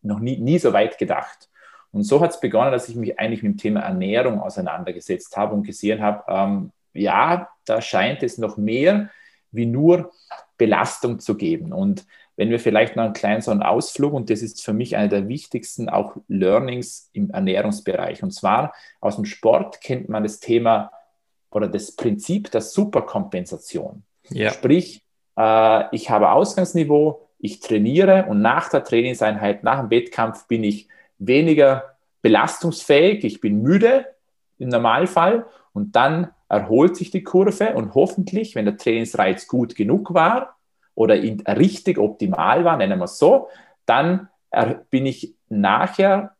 noch 0.00 0.20
nie, 0.20 0.38
nie 0.38 0.58
so 0.58 0.72
weit 0.72 0.96
gedacht. 0.96 1.50
Und 1.96 2.02
so 2.02 2.20
hat 2.20 2.32
es 2.32 2.40
begonnen, 2.40 2.72
dass 2.72 2.90
ich 2.90 2.94
mich 2.94 3.18
eigentlich 3.18 3.42
mit 3.42 3.54
dem 3.54 3.56
Thema 3.56 3.80
Ernährung 3.80 4.38
auseinandergesetzt 4.38 5.34
habe 5.38 5.54
und 5.54 5.62
gesehen 5.62 6.02
habe, 6.02 6.24
ähm, 6.28 6.72
ja, 6.92 7.48
da 7.64 7.80
scheint 7.80 8.22
es 8.22 8.36
noch 8.36 8.58
mehr 8.58 9.08
wie 9.50 9.64
nur 9.64 10.12
Belastung 10.58 11.20
zu 11.20 11.38
geben. 11.38 11.72
Und 11.72 12.04
wenn 12.36 12.50
wir 12.50 12.60
vielleicht 12.60 12.96
noch 12.96 13.04
einen 13.04 13.14
kleinen 13.14 13.40
so 13.40 13.50
einen 13.50 13.62
Ausflug, 13.62 14.12
und 14.12 14.28
das 14.28 14.42
ist 14.42 14.62
für 14.62 14.74
mich 14.74 14.94
einer 14.94 15.08
der 15.08 15.26
wichtigsten 15.26 15.88
auch 15.88 16.18
Learnings 16.28 17.08
im 17.14 17.30
Ernährungsbereich. 17.30 18.22
Und 18.22 18.32
zwar 18.32 18.74
aus 19.00 19.16
dem 19.16 19.24
Sport 19.24 19.80
kennt 19.80 20.10
man 20.10 20.22
das 20.22 20.38
Thema 20.38 20.92
oder 21.50 21.66
das 21.66 21.92
Prinzip 21.92 22.50
der 22.50 22.60
Superkompensation. 22.60 24.02
Ja. 24.28 24.50
Sprich, 24.50 25.02
äh, 25.38 25.96
ich 25.96 26.10
habe 26.10 26.32
Ausgangsniveau, 26.32 27.26
ich 27.38 27.60
trainiere 27.60 28.26
und 28.26 28.42
nach 28.42 28.68
der 28.68 28.84
Trainingseinheit, 28.84 29.64
nach 29.64 29.80
dem 29.80 29.90
Wettkampf 29.90 30.46
bin 30.46 30.62
ich 30.62 30.88
weniger 31.18 31.96
belastungsfähig, 32.22 33.24
ich 33.24 33.40
bin 33.40 33.62
müde 33.62 34.06
im 34.58 34.68
Normalfall 34.68 35.46
und 35.72 35.94
dann 35.96 36.30
erholt 36.48 36.96
sich 36.96 37.10
die 37.10 37.22
Kurve 37.22 37.74
und 37.74 37.94
hoffentlich, 37.94 38.54
wenn 38.54 38.64
der 38.64 38.76
Trainingsreiz 38.76 39.46
gut 39.46 39.74
genug 39.74 40.14
war 40.14 40.56
oder 40.94 41.14
richtig 41.14 41.98
optimal 41.98 42.64
war, 42.64 42.76
nennen 42.76 42.98
wir 42.98 43.04
es 43.04 43.18
so, 43.18 43.48
dann 43.84 44.28
bin 44.90 45.06
ich 45.06 45.34
nachher, 45.48 46.34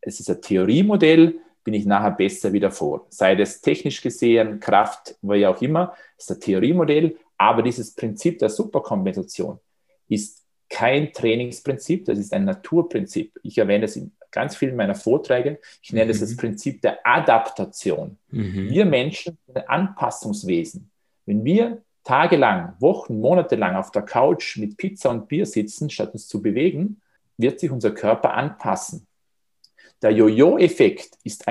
es 0.00 0.20
ist 0.20 0.30
ein 0.30 0.42
Theoriemodell, 0.42 1.38
bin 1.64 1.74
ich 1.74 1.86
nachher 1.86 2.10
besser 2.10 2.52
wieder 2.52 2.72
vor. 2.72 3.06
Sei 3.10 3.36
das 3.36 3.60
technisch 3.60 4.00
gesehen, 4.02 4.58
Kraft, 4.58 5.16
wie 5.22 5.46
auch 5.46 5.62
immer, 5.62 5.94
ist 6.18 6.30
ein 6.32 6.40
Theoriemodell, 6.40 7.16
aber 7.38 7.62
dieses 7.62 7.94
Prinzip 7.94 8.38
der 8.38 8.48
Superkompensation 8.48 9.60
ist 10.08 10.41
kein 10.72 11.12
Trainingsprinzip, 11.12 12.06
das 12.06 12.18
ist 12.18 12.32
ein 12.32 12.46
Naturprinzip. 12.46 13.38
Ich 13.42 13.58
erwähne 13.58 13.84
es 13.84 13.96
in 13.96 14.12
ganz 14.30 14.56
vielen 14.56 14.74
meiner 14.74 14.94
Vorträge. 14.94 15.60
Ich 15.82 15.92
nenne 15.92 16.06
mhm. 16.06 16.10
es 16.10 16.20
das 16.20 16.36
Prinzip 16.36 16.80
der 16.80 17.06
Adaptation. 17.06 18.16
Mhm. 18.30 18.70
Wir 18.70 18.86
Menschen 18.86 19.36
sind 19.46 19.68
Anpassungswesen. 19.68 20.90
Wenn 21.26 21.44
wir 21.44 21.82
tagelang, 22.04 22.72
Wochen, 22.80 23.20
Monate 23.20 23.54
lang 23.54 23.76
auf 23.76 23.90
der 23.90 24.02
Couch 24.02 24.56
mit 24.56 24.78
Pizza 24.78 25.10
und 25.10 25.28
Bier 25.28 25.44
sitzen, 25.44 25.90
statt 25.90 26.14
uns 26.14 26.26
zu 26.26 26.40
bewegen, 26.40 27.02
wird 27.36 27.60
sich 27.60 27.70
unser 27.70 27.92
Körper 27.92 28.32
anpassen. 28.32 29.06
Der 30.00 30.10
Jojo-Effekt 30.10 31.18
ist 31.22 31.46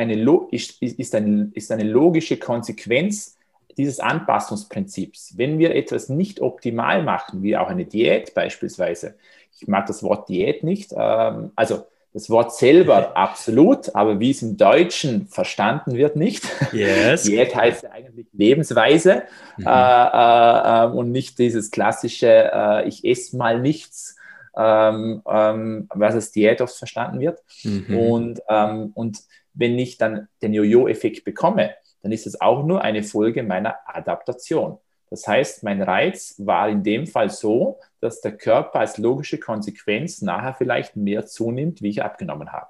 ist, 0.51 0.81
ist, 0.81 1.15
ein, 1.15 1.51
ist 1.53 1.71
eine 1.71 1.83
logische 1.83 2.37
Konsequenz 2.37 3.37
dieses 3.77 3.99
Anpassungsprinzips. 3.99 5.37
Wenn 5.37 5.59
wir 5.59 5.75
etwas 5.75 6.09
nicht 6.09 6.41
optimal 6.41 7.03
machen, 7.03 7.43
wie 7.43 7.57
auch 7.57 7.69
eine 7.69 7.85
Diät 7.85 8.33
beispielsweise, 8.33 9.15
ich 9.59 9.67
mag 9.67 9.85
das 9.85 10.03
Wort 10.03 10.29
Diät 10.29 10.63
nicht, 10.63 10.93
ähm, 10.95 11.51
also 11.55 11.85
das 12.13 12.29
Wort 12.29 12.53
selber 12.53 13.15
absolut, 13.15 13.95
aber 13.95 14.19
wie 14.19 14.31
es 14.31 14.41
im 14.41 14.57
Deutschen 14.57 15.27
verstanden 15.27 15.95
wird, 15.95 16.15
nicht. 16.15 16.43
Yes. 16.73 17.23
Diät 17.23 17.55
heißt 17.55 17.83
ja 17.83 17.91
eigentlich 17.91 18.27
Lebensweise 18.33 19.23
mhm. 19.57 19.67
äh, 19.67 19.69
äh, 19.69 20.85
ähm, 20.85 20.93
und 20.93 21.11
nicht 21.11 21.39
dieses 21.39 21.71
klassische, 21.71 22.51
äh, 22.53 22.87
ich 22.87 23.05
esse 23.05 23.37
mal 23.37 23.59
nichts, 23.59 24.17
ähm, 24.55 25.21
ähm, 25.25 25.87
was 25.93 26.15
als 26.15 26.31
Diät 26.31 26.61
oft 26.61 26.75
verstanden 26.75 27.19
wird. 27.19 27.39
Mhm. 27.63 27.97
Und, 27.97 28.41
ähm, 28.49 28.91
und 28.93 29.19
wenn 29.53 29.77
ich 29.79 29.97
dann 29.97 30.27
den 30.41 30.53
Jojo-Effekt 30.53 31.23
bekomme, 31.23 31.71
dann 32.01 32.11
ist 32.11 32.27
es 32.27 32.39
auch 32.41 32.63
nur 32.63 32.81
eine 32.81 33.03
Folge 33.03 33.43
meiner 33.43 33.75
Adaptation. 33.85 34.77
Das 35.09 35.27
heißt, 35.27 35.63
mein 35.63 35.81
Reiz 35.81 36.35
war 36.37 36.69
in 36.69 36.83
dem 36.83 37.05
Fall 37.05 37.29
so, 37.29 37.79
dass 37.99 38.21
der 38.21 38.37
Körper 38.37 38.79
als 38.79 38.97
logische 38.97 39.39
Konsequenz 39.39 40.21
nachher 40.21 40.53
vielleicht 40.53 40.95
mehr 40.95 41.25
zunimmt, 41.25 41.81
wie 41.81 41.89
ich 41.89 42.01
abgenommen 42.01 42.51
habe. 42.51 42.67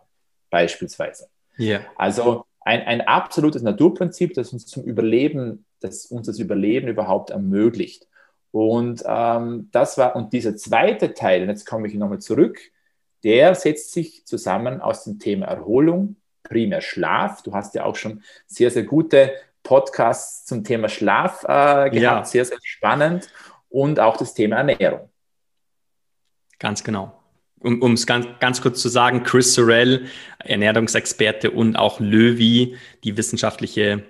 Beispielsweise. 0.50 1.30
Yeah. 1.60 1.82
Also 1.96 2.46
ein, 2.62 2.82
ein 2.82 3.02
absolutes 3.02 3.62
Naturprinzip, 3.62 4.34
das 4.34 4.54
uns 4.54 4.66
zum 4.66 4.84
Überleben, 4.84 5.66
das 5.82 6.08
uns 6.08 6.28
das 6.28 6.40
Überleben 6.40 6.88
überhaupt 6.88 7.30
ermöglicht. 7.30 8.08
Und 8.52 9.04
ähm, 9.06 9.70
das 9.72 9.98
war, 9.98 10.16
und 10.16 10.34
dieser 10.34 10.56
zweite 10.58 11.14
Teil, 11.14 11.44
und 11.44 11.50
jetzt 11.50 11.66
komme 11.66 11.88
ich 11.88 11.94
nochmal 11.94 12.20
zurück, 12.20 12.60
der 13.24 13.56
setzt 13.56 13.92
sich 13.94 14.26
zusammen 14.26 14.82
aus 14.82 15.04
dem 15.04 15.20
Thema 15.20 15.46
Erholung, 15.46 16.16
primär 16.52 16.82
Schlaf. 16.82 17.42
Du 17.44 17.54
hast 17.54 17.74
ja 17.76 17.86
auch 17.86 17.96
schon 17.96 18.22
sehr, 18.46 18.70
sehr 18.70 18.84
gute 18.84 19.32
Podcasts 19.64 20.46
zum 20.46 20.64
Thema 20.64 20.90
Schlaf 20.90 21.44
äh, 21.44 21.90
gehabt, 21.90 21.94
ja. 21.94 22.26
sehr, 22.26 22.46
sehr 22.46 22.58
spannend. 22.62 23.30
Und 23.70 24.02
auch 24.02 24.18
das 24.18 24.34
Thema 24.34 24.58
Ernährung. 24.58 25.10
Ganz 26.60 26.84
genau. 26.84 27.18
Um 27.62 27.94
es 27.94 28.06
ganz, 28.06 28.28
ganz 28.40 28.62
kurz 28.62 28.82
zu 28.82 28.90
sagen, 28.90 29.24
Chris 29.24 29.54
Sorrell, 29.54 30.08
Ernährungsexperte 30.40 31.52
und 31.52 31.78
auch 31.78 32.00
Löwy, 32.00 32.76
die 33.04 33.16
wissenschaftliche 33.16 34.04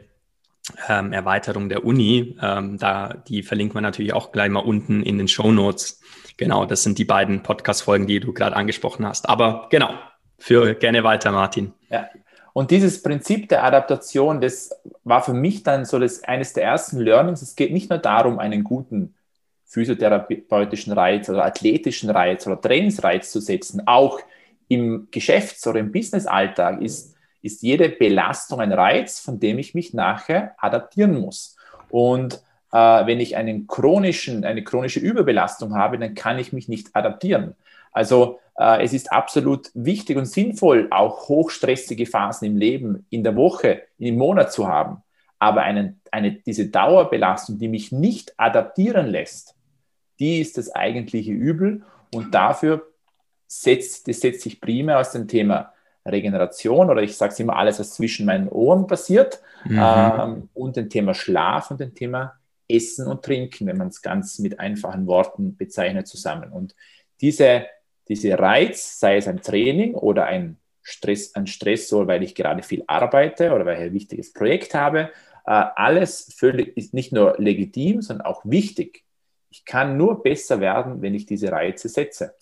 ähm, 0.88 1.12
Erweiterung 1.12 1.70
der 1.70 1.84
Uni, 1.84 2.38
ähm, 2.42 2.78
da, 2.78 3.14
die 3.28 3.44
verlinken 3.44 3.76
wir 3.76 3.82
natürlich 3.82 4.14
auch 4.14 4.32
gleich 4.32 4.50
mal 4.50 4.62
unten 4.62 5.04
in 5.04 5.18
den 5.18 5.28
Show 5.28 5.52
Notes. 5.52 6.02
Genau, 6.38 6.66
das 6.66 6.84
sind 6.84 6.98
die 6.98 7.06
beiden 7.06 7.44
Podcast-Folgen, 7.44 8.08
die 8.08 8.20
du 8.20 8.34
gerade 8.34 8.56
angesprochen 8.56 9.06
hast. 9.06 9.28
Aber 9.28 9.68
genau, 9.70 9.94
für 10.38 10.74
gerne 10.74 11.04
weiter, 11.04 11.32
Martin. 11.32 11.74
Ja, 11.90 12.10
und 12.54 12.72
dieses 12.72 13.02
Prinzip 13.02 13.50
der 13.50 13.64
Adaptation, 13.64 14.42
das 14.42 14.72
war 15.04 15.24
für 15.24 15.34
mich 15.34 15.64
dann 15.64 15.86
so 15.86 16.00
das, 16.00 16.24
eines 16.24 16.54
der 16.54 16.64
ersten 16.64 17.00
Learnings. 17.00 17.42
Es 17.42 17.56
geht 17.56 17.72
nicht 17.72 17.90
nur 17.90 18.00
darum, 18.00 18.40
einen 18.40 18.64
guten 18.64 19.16
physiotherapeutischen 19.66 20.92
Reiz 20.92 21.30
oder 21.30 21.46
athletischen 21.46 22.10
Reiz 22.10 22.46
oder 22.46 22.60
Trainingsreiz 22.60 23.32
zu 23.32 23.40
setzen. 23.40 23.88
Auch 23.88 24.20
im 24.68 25.08
Geschäfts- 25.12 25.66
oder 25.66 25.80
im 25.80 25.92
Businessalltag 25.92 26.82
ist, 26.82 27.16
ist 27.42 27.64
jede 27.64 27.90
Belastung 27.90 28.60
ein 28.60 28.74
Reiz, 28.74 29.20
von 29.20 29.40
dem 29.40 29.58
ich 29.58 29.74
mich 29.74 29.94
nachher 29.94 30.56
adaptieren 30.58 31.20
muss. 31.20 31.56
Und 31.90 32.42
äh, 32.74 32.78
wenn 32.78 33.20
ich 33.22 33.38
einen 33.38 33.68
chronischen, 33.68 34.44
eine 34.44 34.64
chronische 34.64 35.00
Überbelastung 35.00 35.76
habe, 35.76 35.98
dann 35.98 36.16
kann 36.16 36.38
ich 36.38 36.52
mich 36.52 36.68
nicht 36.68 36.94
adaptieren. 36.94 37.56
Also 37.92 38.40
äh, 38.58 38.84
es 38.84 38.94
ist 38.94 39.12
absolut 39.12 39.70
wichtig 39.74 40.18
und 40.18 40.26
sinnvoll, 40.26 40.88
auch 40.92 41.30
hochstressige 41.30 42.06
Phasen 42.06 42.46
im 42.48 42.58
Leben, 42.58 43.06
in 43.10 43.24
der 43.24 43.36
Woche, 43.36 43.84
im 43.98 44.18
Monat 44.18 44.54
zu 44.54 44.68
haben. 44.68 45.04
Aber 45.40 45.64
einen, 45.64 46.02
eine, 46.12 46.34
diese 46.34 46.68
Dauerbelastung, 46.68 47.58
die 47.58 47.68
mich 47.68 47.92
nicht 47.92 48.34
adaptieren 48.38 49.08
lässt, 49.08 49.56
die 50.20 50.40
ist 50.40 50.58
das 50.58 50.74
eigentliche 50.74 51.32
Übel. 51.32 51.84
Und 52.14 52.36
dafür 52.36 52.88
setzt, 53.48 54.08
das 54.08 54.22
setzt 54.22 54.42
sich 54.42 54.62
primär 54.62 55.00
aus 55.00 55.12
dem 55.12 55.28
Thema 55.28 55.74
Regeneration 56.06 56.90
oder 56.90 57.04
ich 57.04 57.16
sage 57.16 57.34
es 57.34 57.40
immer 57.40 57.56
alles, 57.56 57.80
was 57.80 57.94
zwischen 57.94 58.26
meinen 58.26 58.48
Ohren 58.50 58.88
passiert 58.88 59.42
mhm. 59.66 59.80
ähm, 59.80 60.50
und 60.54 60.76
dem 60.76 60.90
Thema 60.90 61.14
Schlaf 61.14 61.70
und 61.70 61.80
dem 61.80 61.94
Thema 61.94 62.34
Essen 62.68 63.08
und 63.08 63.24
Trinken, 63.24 63.68
wenn 63.68 63.78
man 63.78 63.90
es 63.90 64.02
ganz 64.02 64.40
mit 64.40 64.60
einfachen 64.60 65.06
Worten 65.06 65.58
bezeichnet, 65.58 66.08
zusammen. 66.08 66.52
Und 66.52 66.76
diese 67.20 67.66
diese 68.08 68.38
Reiz, 68.38 69.00
sei 69.00 69.18
es 69.18 69.28
ein 69.28 69.42
Training 69.42 69.96
oder 69.96 70.26
ein 70.26 70.58
Stress, 70.82 71.36
ein 71.36 71.48
Stressor, 71.48 72.08
weil 72.08 72.24
ich 72.24 72.36
gerade 72.36 72.64
viel 72.64 72.84
arbeite 72.88 73.54
oder 73.54 73.66
weil 73.66 73.78
ich 73.78 73.84
ein 73.84 73.94
wichtiges 73.94 74.34
Projekt 74.34 74.74
habe, 74.74 75.12
äh, 75.46 75.66
alles 75.76 76.34
völlig, 76.38 76.76
ist 76.78 76.94
nicht 76.94 77.14
nur 77.14 77.36
legitim, 77.38 78.02
sondern 78.02 78.26
auch 78.26 78.42
wichtig. 78.46 79.04
Ich 79.50 79.66
kann 79.66 79.98
nur 79.98 80.24
besser 80.24 80.60
werden, 80.60 81.02
wenn 81.02 81.14
ich 81.14 81.26
diese 81.26 81.52
Reize 81.52 81.90
setze. 81.90 82.36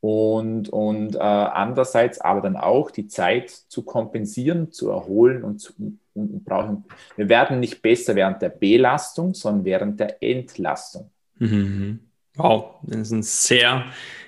Und, 0.00 0.68
und 0.68 1.16
äh, 1.16 1.18
andererseits 1.18 2.20
aber 2.20 2.40
dann 2.40 2.56
auch 2.56 2.90
die 2.90 3.08
Zeit 3.08 3.50
zu 3.50 3.82
kompensieren, 3.82 4.70
zu 4.70 4.90
erholen 4.90 5.42
und, 5.42 5.58
zu, 5.58 5.72
und 6.14 6.44
brauchen. 6.44 6.84
Wir 7.16 7.28
werden 7.28 7.60
nicht 7.60 7.82
besser 7.82 8.14
während 8.14 8.40
der 8.42 8.50
Belastung, 8.50 9.34
sondern 9.34 9.64
während 9.64 9.98
der 9.98 10.22
Entlastung. 10.22 11.10
Mhm. 11.38 12.05
Wow, 12.36 12.74
das 12.82 12.98
ist 12.98 13.10
ein 13.12 13.22
sehr 13.22 13.84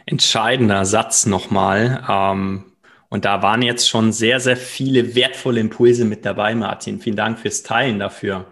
entscheidender 0.07 0.85
Satz 0.85 1.27
nochmal. 1.27 2.05
Ähm, 2.09 2.65
und 3.11 3.25
da 3.25 3.43
waren 3.43 3.63
jetzt 3.63 3.89
schon 3.89 4.13
sehr, 4.13 4.41
sehr 4.41 4.57
viele 4.57 5.15
wertvolle 5.15 5.61
Impulse 5.61 6.05
mit 6.05 6.25
dabei, 6.25 6.55
Martin. 6.55 7.01
Vielen 7.01 7.17
Dank 7.17 7.39
fürs 7.39 7.63
Teilen 7.63 7.99
dafür. 7.99 8.47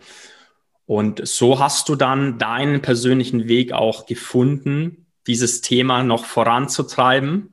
Und 0.87 1.27
so 1.27 1.59
hast 1.59 1.89
du 1.89 1.97
dann 1.97 2.39
deinen 2.39 2.81
persönlichen 2.81 3.49
Weg 3.49 3.73
auch 3.73 4.07
gefunden, 4.07 5.07
dieses 5.27 5.61
Thema 5.61 6.03
noch 6.03 6.25
voranzutreiben. 6.25 7.53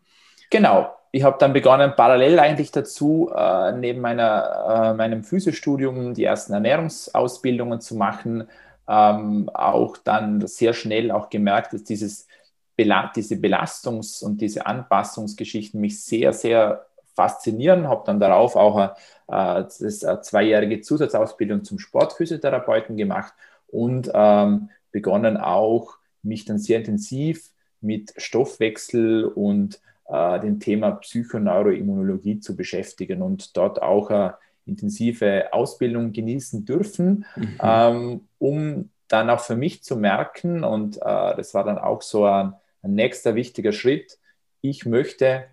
Genau. 0.50 0.94
Ich 1.12 1.24
habe 1.24 1.38
dann 1.40 1.54
begonnen, 1.54 1.94
parallel 1.96 2.40
eigentlich 2.40 2.72
dazu, 2.72 3.32
äh, 3.36 3.72
neben 3.74 4.02
meiner, 4.02 4.92
äh, 4.92 4.94
meinem 4.96 5.24
Physiostudium 5.24 6.14
die 6.16 6.24
ersten 6.24 6.54
Ernährungsausbildungen 6.54 7.82
zu 7.82 7.96
machen, 7.96 8.48
ähm, 8.88 9.50
auch 9.54 9.98
dann 9.98 10.46
sehr 10.48 10.74
schnell 10.74 11.12
auch 11.12 11.30
gemerkt, 11.30 11.74
dass 11.74 11.84
dieses 11.84 12.28
diese 12.78 13.36
Belastungs- 13.36 14.24
und 14.24 14.42
diese 14.42 14.66
Anpassungsgeschichten 14.66 15.80
mich 15.80 16.04
sehr, 16.04 16.34
sehr 16.34 16.88
faszinieren. 17.16 17.88
Habe 17.88 18.04
dann 18.06 18.20
darauf 18.20 18.56
auch 18.56 18.75
eine, 18.75 18.96
äh, 19.28 19.63
eine 19.63 20.22
zweijährige 20.22 20.82
Zusatzausbildung 20.82 21.63
zum 21.63 21.80
Sportphysiotherapeuten 21.80 22.98
gemacht 22.98 23.34
und 23.68 24.12
ähm, 24.13 24.70
begonnen 24.92 25.38
auch, 25.38 25.98
mich 26.24 26.46
dann 26.46 26.58
sehr 26.58 26.80
intensiv 26.80 27.50
mit 27.82 28.13
Stoffwechsel 28.18 29.25
und 29.25 29.82
äh, 30.08 30.40
dem 30.40 30.60
Thema 30.60 30.92
Psychoneuroimmunologie 30.92 32.40
zu 32.40 32.56
beschäftigen 32.56 33.22
und 33.22 33.58
dort 33.58 33.82
auch 33.82 34.10
eine 34.10 34.36
intensive 34.65 35.51
Ausbildung 35.51 36.13
genießen 36.13 36.65
dürfen, 36.65 37.25
mhm. 37.36 37.60
ähm, 37.62 38.22
um 38.39 38.89
dann 39.08 39.29
auch 39.29 39.41
für 39.41 39.55
mich 39.55 39.84
zu 39.84 39.96
merken, 39.96 40.63
und 40.63 40.98
äh, 40.98 41.36
das 41.36 41.53
war 41.53 41.63
dann 41.63 41.77
auch 41.77 42.01
so 42.01 42.25
ein, 42.25 42.53
ein 42.82 42.93
nächster 42.93 43.36
wichtiger 43.36 43.72
Schritt, 43.72 44.17
ich 44.62 44.86
möchte 44.86 45.46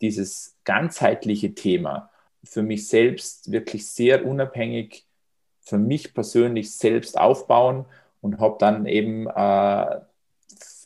dieses 0.00 0.56
ganzheitliche 0.64 1.54
Thema 1.54 2.10
für 2.44 2.62
mich 2.62 2.88
selbst 2.88 3.52
wirklich 3.52 3.88
sehr 3.88 4.26
unabhängig, 4.26 5.06
für 5.60 5.78
mich 5.78 6.12
persönlich 6.12 6.76
selbst 6.76 7.18
aufbauen 7.18 7.86
und 8.20 8.40
habe 8.40 8.56
dann 8.58 8.86
eben 8.86 9.28
äh, 9.28 10.00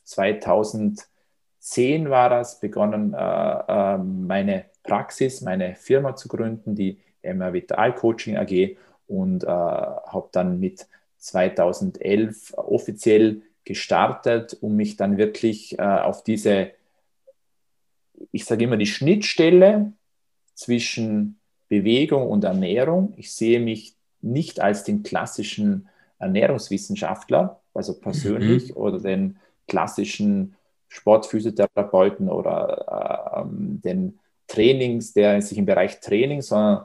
2010 0.05 2.11
war 2.11 2.31
das, 2.31 2.61
begonnen, 2.61 3.15
äh, 3.15 3.59
äh, 3.69 3.99
meine 3.99 4.67
Praxis, 4.83 5.41
meine 5.41 5.75
Firma 5.75 6.15
zu 6.15 6.29
gründen, 6.29 6.75
die 6.75 7.01
MR 7.27 7.53
Vital 7.53 7.95
Coaching 7.95 8.37
AG 8.37 8.77
und 9.07 9.45
äh, 9.45 9.47
habe 9.47 10.29
dann 10.33 10.59
mit 10.61 10.87
2011 11.19 12.55
offiziell 12.57 13.43
gestartet, 13.65 14.57
um 14.61 14.77
mich 14.77 14.97
dann 14.97 15.19
wirklich 15.19 15.79
äh, 15.79 15.83
auf 15.83 16.23
diese, 16.23 16.71
ich 18.33 18.45
sage 18.45 18.65
immer, 18.65 18.77
die 18.77 18.87
Schnittstelle 18.87 19.93
zwischen 20.55 21.39
Bewegung 21.69 22.29
und 22.29 22.45
Ernährung. 22.45 23.13
Ich 23.17 23.33
sehe 23.33 23.61
mich 23.61 23.97
nicht 24.21 24.61
als 24.61 24.85
den 24.85 25.03
klassischen 25.03 25.89
Ernährungswissenschaftler, 26.19 27.61
also 27.75 27.99
persönlich, 27.99 28.71
mhm. 28.71 28.77
oder 28.77 29.01
den 29.01 29.39
klassischen 29.67 30.55
Sportphysiotherapeuten 30.89 32.29
oder 32.29 33.45
äh, 33.45 33.49
den 33.49 34.19
Trainings, 34.47 35.13
der 35.13 35.43
sich 35.43 35.59
im 35.59 35.67
Bereich 35.67 36.01
Training, 36.01 36.41
sondern 36.41 36.85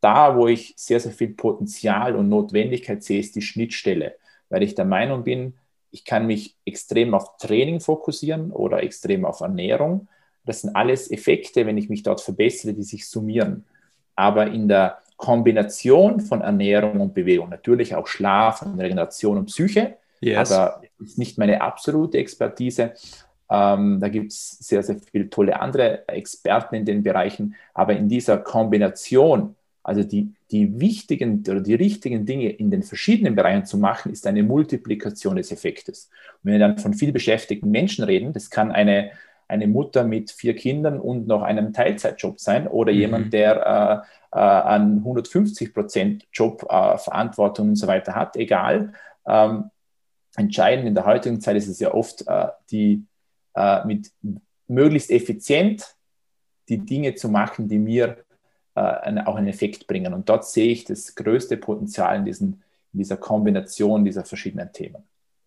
da, 0.00 0.36
wo 0.36 0.48
ich 0.48 0.74
sehr, 0.76 1.00
sehr 1.00 1.12
viel 1.12 1.30
Potenzial 1.30 2.16
und 2.16 2.28
Notwendigkeit 2.28 3.02
sehe, 3.02 3.20
ist 3.20 3.34
die 3.36 3.42
Schnittstelle, 3.42 4.16
weil 4.48 4.62
ich 4.62 4.74
der 4.74 4.84
Meinung 4.84 5.24
bin, 5.24 5.54
ich 5.90 6.04
kann 6.04 6.26
mich 6.26 6.56
extrem 6.64 7.14
auf 7.14 7.36
Training 7.38 7.80
fokussieren 7.80 8.52
oder 8.52 8.82
extrem 8.82 9.24
auf 9.24 9.40
Ernährung. 9.40 10.08
Das 10.44 10.62
sind 10.62 10.74
alles 10.76 11.10
Effekte, 11.10 11.66
wenn 11.66 11.76
ich 11.76 11.88
mich 11.88 12.02
dort 12.02 12.20
verbessere, 12.20 12.72
die 12.74 12.82
sich 12.82 13.08
summieren. 13.08 13.64
Aber 14.14 14.46
in 14.46 14.68
der 14.68 14.98
Kombination 15.16 16.20
von 16.20 16.40
Ernährung 16.40 17.00
und 17.00 17.14
Bewegung, 17.14 17.50
natürlich 17.50 17.94
auch 17.94 18.06
Schlaf 18.06 18.62
und 18.62 18.80
Regeneration 18.80 19.36
und 19.36 19.46
Psyche, 19.46 19.96
yes. 20.20 20.50
aber 20.50 20.82
ist 20.98 21.18
nicht 21.18 21.38
meine 21.38 21.60
absolute 21.60 22.18
Expertise. 22.18 22.94
Ähm, 23.50 23.98
da 24.00 24.08
gibt 24.08 24.32
es 24.32 24.58
sehr, 24.60 24.82
sehr 24.82 24.96
viele 25.10 25.28
tolle 25.28 25.60
andere 25.60 26.06
Experten 26.08 26.76
in 26.76 26.84
den 26.84 27.02
Bereichen. 27.02 27.56
Aber 27.74 27.94
in 27.94 28.08
dieser 28.08 28.38
Kombination 28.38 29.56
also 29.82 30.02
die, 30.02 30.32
die 30.50 30.78
wichtigen 30.80 31.42
oder 31.48 31.60
die 31.60 31.74
richtigen 31.74 32.26
Dinge 32.26 32.50
in 32.50 32.70
den 32.70 32.82
verschiedenen 32.82 33.34
Bereichen 33.34 33.64
zu 33.64 33.78
machen, 33.78 34.12
ist 34.12 34.26
eine 34.26 34.42
Multiplikation 34.42 35.36
des 35.36 35.52
Effektes. 35.52 36.10
Und 36.34 36.38
wenn 36.44 36.52
wir 36.52 36.58
dann 36.60 36.78
von 36.78 36.94
viel 36.94 37.12
beschäftigten 37.12 37.70
Menschen 37.70 38.04
reden, 38.04 38.32
das 38.32 38.50
kann 38.50 38.70
eine, 38.72 39.10
eine 39.48 39.66
Mutter 39.66 40.04
mit 40.04 40.30
vier 40.30 40.54
Kindern 40.54 41.00
und 41.00 41.26
noch 41.26 41.42
einem 41.42 41.72
Teilzeitjob 41.72 42.40
sein 42.40 42.68
oder 42.68 42.92
mhm. 42.92 42.98
jemand, 42.98 43.32
der 43.32 44.04
äh, 44.32 44.38
äh, 44.38 44.38
einen 44.38 44.98
150 44.98 45.72
Prozent 45.72 46.26
Job, 46.32 46.62
äh, 46.68 46.98
Verantwortung 46.98 47.70
und 47.70 47.76
so 47.76 47.86
weiter 47.86 48.14
hat, 48.14 48.36
egal. 48.36 48.92
Ähm, 49.26 49.70
entscheidend 50.36 50.86
in 50.86 50.94
der 50.94 51.06
heutigen 51.06 51.40
Zeit 51.40 51.56
ist 51.56 51.68
es 51.68 51.80
ja 51.80 51.92
oft, 51.92 52.26
äh, 52.26 52.48
die 52.70 53.04
äh, 53.54 53.84
mit 53.86 54.12
möglichst 54.68 55.10
effizient 55.10 55.96
die 56.68 56.78
Dinge 56.78 57.14
zu 57.16 57.28
machen, 57.28 57.68
die 57.68 57.78
mir 57.78 58.18
äh, 58.74 59.22
auch 59.24 59.36
einen 59.36 59.48
Effekt 59.48 59.86
bringen. 59.86 60.14
Und 60.14 60.28
dort 60.28 60.46
sehe 60.46 60.70
ich 60.72 60.84
das 60.84 61.14
größte 61.14 61.56
Potenzial 61.56 62.16
in, 62.16 62.24
diesen, 62.24 62.62
in 62.92 62.98
dieser 62.98 63.16
Kombination 63.16 64.04
dieser 64.04 64.24
verschiedenen 64.24 64.72
Themen. 64.72 65.02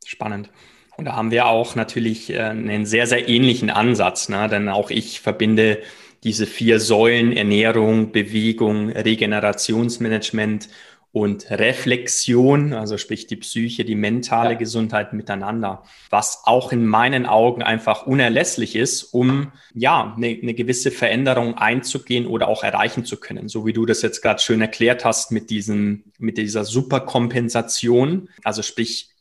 Spannend. 0.06 0.50
Und 0.96 1.06
da 1.06 1.16
haben 1.16 1.32
wir 1.32 1.48
auch 1.48 1.76
natürlich 1.76 2.30
äh, 2.30 2.40
einen 2.40 2.86
sehr, 2.86 3.08
sehr 3.08 3.28
ähnlichen 3.28 3.70
Ansatz, 3.70 4.30
ne? 4.30 4.48
denn 4.48 4.70
auch 4.70 4.92
ich 4.92 5.22
verbinde 5.22 5.80
diese 6.24 6.46
vier 6.46 6.80
Säulen 6.80 7.34
Ernährung, 7.34 8.12
Bewegung, 8.12 8.90
Regenerationsmanagement 8.90 10.70
und 11.14 11.52
Reflexion, 11.52 12.74
also 12.74 12.98
sprich 12.98 13.28
die 13.28 13.36
Psyche, 13.36 13.86
die 13.86 13.94
mentale 13.94 14.54
ja. 14.54 14.58
Gesundheit 14.58 15.14
miteinander, 15.14 15.84
was 16.10 16.42
auch 16.46 16.72
in 16.72 16.88
meinen 16.88 17.28
Augen 17.28 17.62
einfach 17.62 18.08
unerlässlich 18.08 18.76
ist, 18.76 19.04
um 19.14 19.52
ja 19.76 20.16
eine, 20.18 20.40
eine 20.42 20.56
gewisse 20.56 20.90
Veränderung 20.90 21.56
einzugehen 21.56 22.26
oder 22.26 22.48
auch 22.48 22.64
erreichen 22.64 23.06
zu 23.06 23.20
können. 23.20 23.48
So 23.48 23.68
wie 23.68 23.74
du 23.74 23.86
das 23.86 24.02
jetzt 24.02 24.24
gerade 24.24 24.42
schön 24.42 24.60
erklärt 24.60 25.06
hast 25.06 25.32
mit 25.32 25.52
diesen, 25.52 26.12
mit 26.18 26.40
dieser 26.40 26.66
Superkompensation, 26.66 28.30
also 28.44 28.64
sprich 28.64 29.12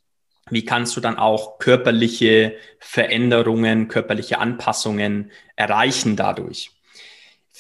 wie 0.51 0.65
kannst 0.65 0.97
du 0.97 1.01
dann 1.01 1.19
auch 1.19 1.59
körperliche 1.59 2.57
Veränderungen, 2.79 3.89
körperliche 3.89 4.39
Anpassungen 4.39 5.31
erreichen 5.57 6.17
dadurch? 6.17 6.71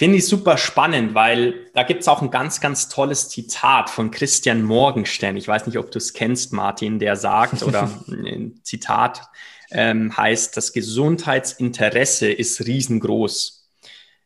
Finde 0.02 0.18
ich 0.18 0.26
super 0.26 0.58
spannend, 0.58 1.14
weil 1.14 1.70
da 1.74 1.84
gibt 1.84 2.00
es 2.00 2.08
auch 2.08 2.22
ein 2.22 2.32
ganz, 2.32 2.60
ganz 2.60 2.88
tolles 2.88 3.28
Zitat 3.28 3.88
von 3.88 4.10
Christian 4.10 4.64
Morgenstern. 4.64 5.36
Ich 5.36 5.46
weiß 5.46 5.64
nicht, 5.68 5.78
ob 5.78 5.92
du 5.92 5.98
es 5.98 6.12
kennst, 6.12 6.52
Martin, 6.52 6.98
der 6.98 7.14
sagt, 7.14 7.62
oder 7.62 7.88
ein 8.08 8.58
Zitat 8.64 9.30
ähm, 9.70 10.16
heißt, 10.16 10.56
das 10.56 10.72
Gesundheitsinteresse 10.72 12.32
ist 12.32 12.66
riesengroß. 12.66 13.70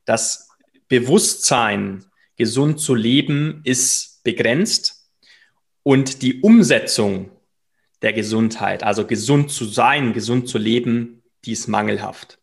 Das 0.06 0.48
Bewusstsein, 0.88 2.06
gesund 2.36 2.80
zu 2.80 2.94
leben, 2.94 3.60
ist 3.64 4.24
begrenzt 4.24 5.10
und 5.82 6.22
die 6.22 6.40
Umsetzung 6.40 7.28
der 8.00 8.14
Gesundheit, 8.14 8.82
also 8.82 9.06
gesund 9.06 9.50
zu 9.50 9.66
sein, 9.66 10.14
gesund 10.14 10.48
zu 10.48 10.56
leben, 10.56 11.22
die 11.44 11.52
ist 11.52 11.68
mangelhaft. 11.68 12.38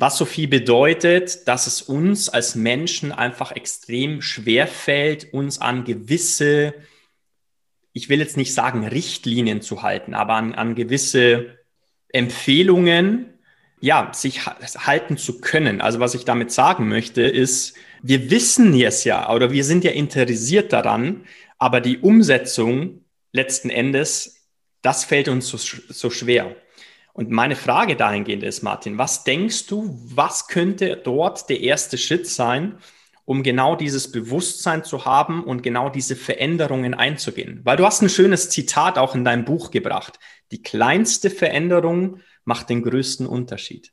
Was 0.00 0.16
so 0.16 0.24
viel 0.24 0.48
bedeutet, 0.48 1.46
dass 1.46 1.66
es 1.66 1.82
uns 1.82 2.30
als 2.30 2.54
Menschen 2.54 3.12
einfach 3.12 3.52
extrem 3.52 4.22
schwer 4.22 4.66
fällt, 4.66 5.34
uns 5.34 5.60
an 5.60 5.84
gewisse, 5.84 6.72
ich 7.92 8.08
will 8.08 8.18
jetzt 8.18 8.38
nicht 8.38 8.54
sagen 8.54 8.86
Richtlinien 8.86 9.60
zu 9.60 9.82
halten, 9.82 10.14
aber 10.14 10.36
an, 10.36 10.54
an 10.54 10.74
gewisse 10.74 11.58
Empfehlungen, 12.08 13.34
ja, 13.80 14.10
sich 14.14 14.46
halten 14.46 15.18
zu 15.18 15.42
können. 15.42 15.82
Also 15.82 16.00
was 16.00 16.14
ich 16.14 16.24
damit 16.24 16.50
sagen 16.50 16.88
möchte, 16.88 17.20
ist, 17.20 17.74
wir 18.02 18.30
wissen 18.30 18.72
es 18.80 19.04
ja 19.04 19.30
oder 19.30 19.52
wir 19.52 19.64
sind 19.64 19.84
ja 19.84 19.90
interessiert 19.90 20.72
daran, 20.72 21.26
aber 21.58 21.82
die 21.82 21.98
Umsetzung 21.98 23.04
letzten 23.32 23.68
Endes, 23.68 24.46
das 24.80 25.04
fällt 25.04 25.28
uns 25.28 25.48
so, 25.48 25.58
so 25.58 26.08
schwer. 26.08 26.56
Und 27.20 27.30
meine 27.30 27.54
Frage 27.54 27.96
dahingehend 27.96 28.42
ist, 28.42 28.62
Martin, 28.62 28.96
was 28.96 29.24
denkst 29.24 29.66
du, 29.66 29.94
was 30.06 30.48
könnte 30.48 30.96
dort 30.96 31.50
der 31.50 31.60
erste 31.60 31.98
Schritt 31.98 32.26
sein, 32.26 32.78
um 33.26 33.42
genau 33.42 33.76
dieses 33.76 34.10
Bewusstsein 34.10 34.84
zu 34.84 35.04
haben 35.04 35.44
und 35.44 35.62
genau 35.62 35.90
diese 35.90 36.16
Veränderungen 36.16 36.94
einzugehen? 36.94 37.60
Weil 37.62 37.76
du 37.76 37.84
hast 37.84 38.00
ein 38.00 38.08
schönes 38.08 38.48
Zitat 38.48 38.96
auch 38.96 39.14
in 39.14 39.22
deinem 39.22 39.44
Buch 39.44 39.70
gebracht. 39.70 40.18
Die 40.50 40.62
kleinste 40.62 41.28
Veränderung 41.28 42.20
macht 42.46 42.70
den 42.70 42.82
größten 42.82 43.26
Unterschied. 43.26 43.92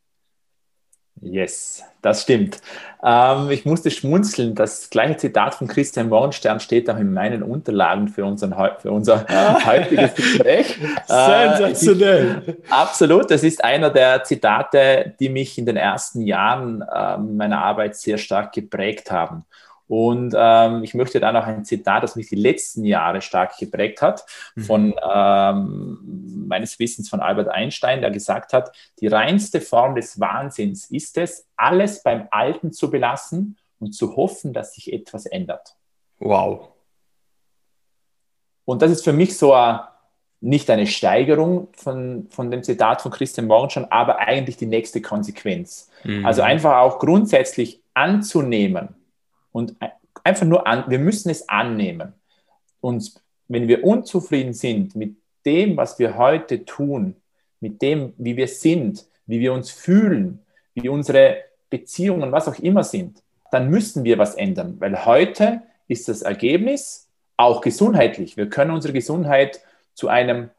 Yes, 1.22 1.84
das 2.02 2.24
stimmt. 2.24 2.62
Ähm, 3.04 3.50
ich 3.50 3.66
musste 3.66 3.90
schmunzeln. 3.90 4.56
Das 4.56 4.90
gleiche 4.90 5.18
Zitat 5.18 5.56
von 5.56 5.68
Christian 5.68 6.10
Morgenstern 6.10 6.60
steht 6.60 6.90
auch 6.90 6.98
in 6.98 7.12
meinen 7.12 7.44
Unterlagen 7.44 8.08
für, 8.08 8.26
unseren, 8.26 8.54
für 8.80 8.92
unser 8.92 9.26
heutiges 9.66 10.14
Gespräch. 10.16 10.78
Sensationell. 11.08 12.44
Äh, 12.48 12.54
absolut. 12.70 13.32
Das 13.32 13.44
ist 13.44 13.64
einer 13.64 13.90
der 13.90 14.24
Zitate, 14.24 15.16
die 15.20 15.30
mich 15.30 15.58
in 15.58 15.66
den 15.66 15.78
ersten 15.78 16.22
Jahren 16.22 16.82
äh, 16.82 17.18
meiner 17.18 17.64
Arbeit 17.64 17.96
sehr 17.96 18.18
stark 18.18 18.54
geprägt 18.54 19.12
haben. 19.12 19.46
Und 19.88 20.34
ähm, 20.38 20.84
ich 20.84 20.94
möchte 20.94 21.20
da 21.20 21.32
noch 21.32 21.46
ein 21.46 21.64
Zitat, 21.64 22.04
das 22.04 22.16
mich 22.16 22.28
die 22.28 22.36
letzten 22.36 22.84
Jahre 22.84 23.22
stark 23.22 23.58
geprägt 23.58 24.02
hat, 24.02 24.26
mhm. 24.56 24.62
von 24.64 24.96
ähm, 25.10 26.46
meines 26.48 26.78
Wissens 26.80 27.10
von 27.10 27.22
Albert 27.22 27.48
Einstein, 27.48 28.02
der 28.02 28.12
gesagt 28.12 28.52
hat, 28.54 28.76
die 29.00 29.08
reinste 29.08 29.62
Form 29.62 29.96
des 29.96 30.20
Wahnsinns 30.20 30.92
ist 30.92 31.18
es, 31.18 31.48
alles 31.56 32.04
beim 32.04 32.28
Alten 32.32 32.74
zu 32.74 32.92
belassen 32.92 33.58
und 33.80 33.94
zu 33.94 34.16
hoffen, 34.16 34.54
dass 34.54 34.74
sich 34.74 34.92
etwas 34.92 35.26
ändert. 35.26 35.76
Wow. 36.20 36.70
Und 38.66 38.82
das 38.82 38.92
ist 38.92 39.06
für 39.06 39.14
mich 39.14 39.38
so 39.38 39.54
ein, 39.54 39.80
nicht 40.42 40.70
eine 40.70 40.86
Steigerung 40.86 41.70
von, 41.78 42.28
von 42.30 42.52
dem 42.52 42.62
Zitat 42.62 43.02
von 43.02 43.12
Christian 43.12 43.48
Morgenstern, 43.48 43.88
aber 43.90 44.20
eigentlich 44.20 44.58
die 44.58 44.66
nächste 44.66 45.02
Konsequenz. 45.02 45.90
Mhm. 46.04 46.26
Also 46.26 46.42
einfach 46.42 46.78
auch 46.80 47.00
grundsätzlich 47.00 47.82
anzunehmen, 47.94 48.97
und 49.58 49.76
einfach 50.24 50.46
nur 50.46 50.68
an, 50.68 50.86
wir 50.88 51.00
müssen 51.00 51.30
es 51.30 51.50
annehmen. 51.50 52.14
Und 52.80 53.16
wenn 53.48 53.68
wir 53.68 53.84
unzufrieden 53.84 54.54
sind 54.54 54.96
mit 54.96 55.16
dem, 55.46 55.78
was 55.78 55.98
wir 55.98 56.16
heute 56.16 56.64
tun, 56.64 57.16
mit 57.60 57.82
dem, 57.82 58.14
wie 58.18 58.38
wir 58.38 58.48
sind, 58.48 59.08
wie 59.26 59.40
wir 59.40 59.54
uns 59.54 59.72
fühlen, 59.72 60.40
wie 60.76 60.90
unsere 60.90 61.38
Beziehungen, 61.72 62.32
was 62.32 62.48
auch 62.48 62.60
immer 62.60 62.84
sind, 62.84 63.24
dann 63.52 63.70
müssen 63.70 64.04
wir 64.04 64.20
was 64.20 64.36
ändern, 64.36 64.76
weil 64.80 65.06
heute 65.06 65.64
ist 65.88 66.08
das 66.08 66.22
Ergebnis 66.22 67.10
auch 67.36 67.62
gesundheitlich. 67.62 68.38
Wir 68.38 68.48
können 68.48 68.72
unsere 68.72 68.94
Gesundheit 68.94 69.62
zu 69.96 70.08
einem 70.08 70.52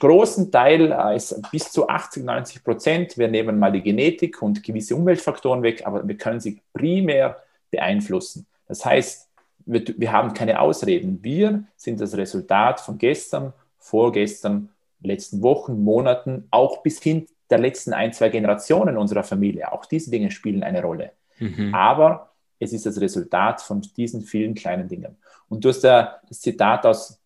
großen 0.00 0.50
Teil, 0.50 0.92
äh, 0.92 1.20
bis 1.52 1.70
zu 1.72 1.88
80, 1.88 2.24
90 2.24 2.64
Prozent, 2.64 3.18
wir 3.18 3.28
nehmen 3.28 3.58
mal 3.58 3.72
die 3.72 3.82
Genetik 3.82 4.40
und 4.40 4.62
gewisse 4.62 4.96
Umweltfaktoren 4.96 5.62
weg, 5.62 5.82
aber 5.84 6.08
wir 6.08 6.16
können 6.16 6.40
sie 6.40 6.62
primär 6.72 7.42
beeinflussen. 7.70 8.46
Das 8.66 8.84
heißt, 8.84 9.28
wir, 9.66 9.84
wir 9.96 10.12
haben 10.12 10.32
keine 10.32 10.60
Ausreden. 10.60 11.22
Wir 11.22 11.64
sind 11.76 12.00
das 12.00 12.16
Resultat 12.16 12.80
von 12.80 12.98
gestern, 12.98 13.52
vorgestern, 13.78 14.70
letzten 15.00 15.42
Wochen, 15.42 15.82
Monaten, 15.82 16.46
auch 16.50 16.82
bis 16.82 17.02
hin 17.02 17.26
der 17.50 17.58
letzten 17.58 17.92
ein, 17.92 18.12
zwei 18.12 18.28
Generationen 18.28 18.96
unserer 18.96 19.22
Familie. 19.22 19.72
Auch 19.72 19.86
diese 19.86 20.10
Dinge 20.10 20.30
spielen 20.30 20.62
eine 20.62 20.82
Rolle. 20.82 21.12
Mhm. 21.38 21.74
Aber 21.74 22.32
es 22.58 22.72
ist 22.72 22.86
das 22.86 23.00
Resultat 23.00 23.60
von 23.60 23.82
diesen 23.96 24.22
vielen 24.22 24.54
kleinen 24.54 24.88
Dingen. 24.88 25.16
Und 25.48 25.64
du 25.64 25.68
hast 25.68 25.84
ja 25.84 26.20
das 26.28 26.40
Zitat 26.40 26.86
aus 26.86 27.20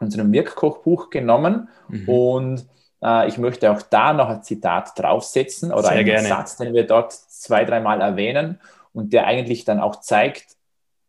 unserem 0.00 0.32
Wirkkochbuch 0.32 1.10
genommen 1.10 1.68
mhm. 1.88 2.08
und 2.08 2.66
äh, 3.02 3.28
ich 3.28 3.38
möchte 3.38 3.70
auch 3.70 3.82
da 3.82 4.12
noch 4.12 4.28
ein 4.28 4.42
Zitat 4.42 4.98
draufsetzen 4.98 5.72
oder 5.72 5.84
Sehr 5.84 5.92
einen 5.92 6.04
gerne. 6.06 6.28
Satz, 6.28 6.56
den 6.56 6.72
wir 6.72 6.86
dort 6.86 7.12
zwei, 7.12 7.64
dreimal 7.64 8.00
erwähnen 8.00 8.58
und 8.92 9.12
der 9.12 9.26
eigentlich 9.26 9.64
dann 9.64 9.80
auch 9.80 9.96
zeigt, 9.96 10.56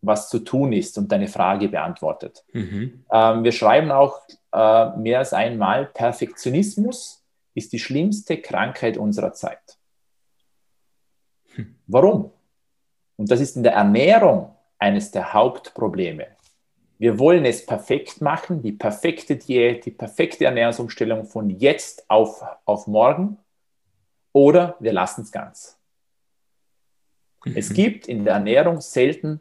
was 0.02 0.30
zu 0.30 0.40
tun 0.40 0.74
ist 0.74 0.98
und 0.98 1.12
deine 1.12 1.28
Frage 1.28 1.70
beantwortet. 1.70 2.44
Mhm. 2.54 3.06
Ähm, 3.12 3.44
wir 3.44 3.52
schreiben 3.52 3.92
auch 3.92 4.22
äh, 4.52 4.98
mehr 4.98 5.20
als 5.20 5.34
einmal, 5.34 5.86
Perfektionismus 5.86 7.24
ist 7.54 7.74
die 7.74 7.80
schlimmste 7.80 8.38
Krankheit 8.38 8.98
unserer 8.98 9.34
Zeit. 9.34 9.78
Hm. 11.56 11.76
Warum? 11.88 12.32
Und 13.18 13.30
das 13.30 13.40
ist 13.40 13.56
in 13.56 13.64
der 13.64 13.74
Ernährung 13.74 14.56
eines 14.80 15.12
der 15.12 15.34
Hauptprobleme. 15.34 16.28
Wir 16.98 17.20
wollen 17.20 17.46
es 17.46 17.66
perfekt 17.66 18.22
machen, 18.22 18.62
die 18.62 18.72
perfekte 18.72 19.36
Diät, 19.36 19.86
die 19.86 19.92
perfekte 19.92 20.46
Ernährungsumstellung 20.46 21.26
von 21.26 21.50
jetzt 21.50 22.10
auf, 22.10 22.44
auf 22.66 22.88
morgen 22.88 23.38
oder 24.34 24.76
wir 24.80 24.94
lassen 24.94 25.22
es 25.22 25.32
ganz. 25.32 25.81
Mhm. 27.46 27.54
Es 27.56 27.74
gibt 27.74 28.08
in 28.08 28.26
der 28.26 28.36
Ernährung 28.36 28.82
selten 28.82 29.40